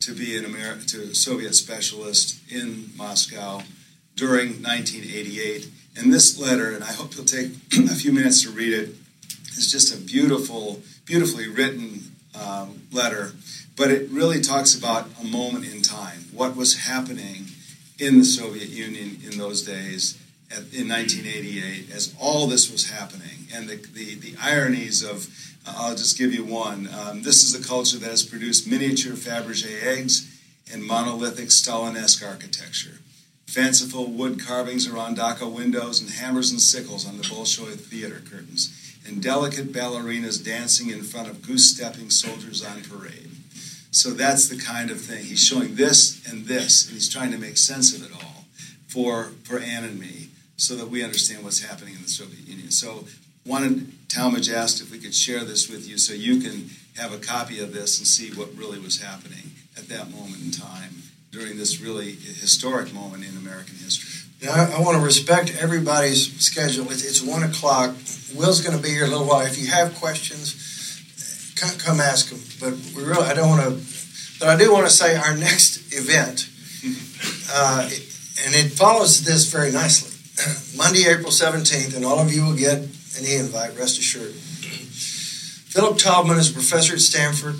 [0.00, 3.62] to be an Ameri- to a Soviet specialist in Moscow
[4.16, 5.68] during 1988.
[5.98, 8.94] And this letter, and I hope you'll take a few minutes to read it,
[9.56, 13.32] is just a beautiful, beautifully written um, letter,
[13.76, 17.46] but it really talks about a moment in time, what was happening
[17.98, 20.18] in the Soviet Union in those days
[20.50, 25.28] at, in 1988 as all this was happening, and the, the, the ironies of,
[25.66, 26.88] uh, I'll just give you one.
[26.88, 30.30] Um, this is a culture that has produced miniature Fabergé eggs
[30.72, 32.98] and monolithic Stalinesque architecture.
[33.46, 38.96] Fanciful wood carvings around dacha windows and hammers and sickles on the Bolshoi theater curtains
[39.06, 43.30] and delicate ballerinas dancing in front of goose stepping soldiers on parade.
[43.92, 45.24] So that's the kind of thing.
[45.24, 48.44] He's showing this and this, and he's trying to make sense of it all
[48.88, 52.70] for, for Ann and me so that we understand what's happening in the Soviet Union.
[52.70, 53.06] So
[53.46, 57.18] wanted Talmage asked if we could share this with you so you can have a
[57.18, 61.02] copy of this and see what really was happening at that moment in time
[61.36, 64.28] during this really historic moment in American history.
[64.40, 66.90] Yeah, I, I want to respect everybody's schedule.
[66.90, 67.94] It's, it's one o'clock.
[68.34, 69.44] Will's going to be here a little while.
[69.44, 72.40] If you have questions, come, come ask him.
[72.60, 74.38] But we really, I don't want to.
[74.40, 76.48] But I do want to say our next event,
[77.52, 77.88] uh,
[78.44, 80.12] and it follows this very nicely.
[80.76, 83.78] Monday, April seventeenth, and all of you will get an e-invite.
[83.78, 84.32] Rest assured.
[85.72, 87.56] Philip Taubman is a professor at Stanford.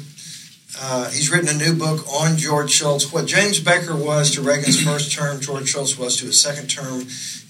[0.79, 3.13] Uh, he's written a new book on George Shultz.
[3.13, 7.01] What James Baker was to Reagan's first term, George Shultz was to his second term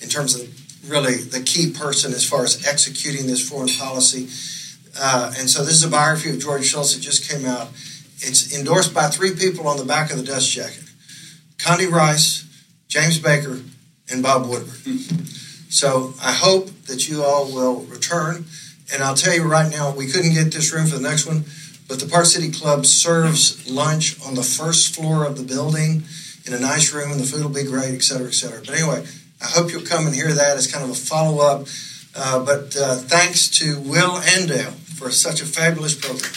[0.01, 4.29] in terms of really the key person as far as executing this foreign policy.
[4.99, 7.69] Uh, and so this is a biography of George Shultz that just came out.
[8.19, 10.85] It's endorsed by three people on the back of the dust jacket
[11.59, 12.45] Condi Rice,
[12.89, 13.61] James Baker,
[14.11, 14.79] and Bob Woodward.
[15.69, 18.45] So I hope that you all will return.
[18.93, 21.45] And I'll tell you right now, we couldn't get this room for the next one.
[21.89, 26.03] But the Park City Club serves lunch on the first floor of the building
[26.45, 28.61] in a nice room, and the food will be great, et cetera, et cetera.
[28.61, 29.07] But anyway,
[29.41, 31.67] I hope you'll come and hear that as kind of a follow up.
[32.15, 36.33] Uh, but uh, thanks to Will and Dale for such a fabulous program.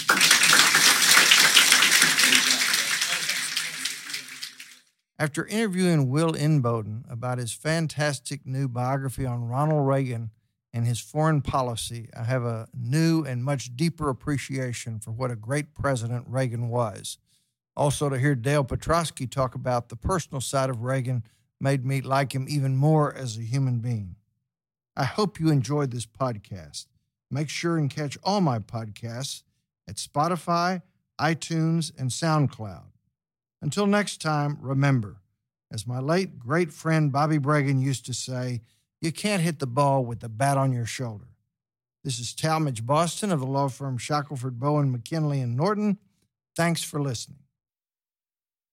[5.18, 10.32] After interviewing Will Inboden about his fantastic new biography on Ronald Reagan
[10.74, 15.36] and his foreign policy, I have a new and much deeper appreciation for what a
[15.36, 17.18] great president Reagan was.
[17.76, 21.24] Also, to hear Dale Petroskey talk about the personal side of Reagan
[21.60, 24.16] made me like him even more as a human being.
[24.96, 26.88] I hope you enjoyed this podcast.
[27.32, 29.44] Make sure and catch all my podcasts
[29.88, 30.82] at Spotify,
[31.20, 32.92] iTunes, and SoundCloud.
[33.62, 35.22] Until next time, remember,
[35.72, 38.62] as my late great friend Bobby Bragan used to say,
[39.02, 41.28] you can't hit the ball with the bat on your shoulder.
[42.04, 45.98] This is Talmage Boston of the law firm Shackelford Bowen, McKinley, and Norton.
[46.56, 47.40] Thanks for listening.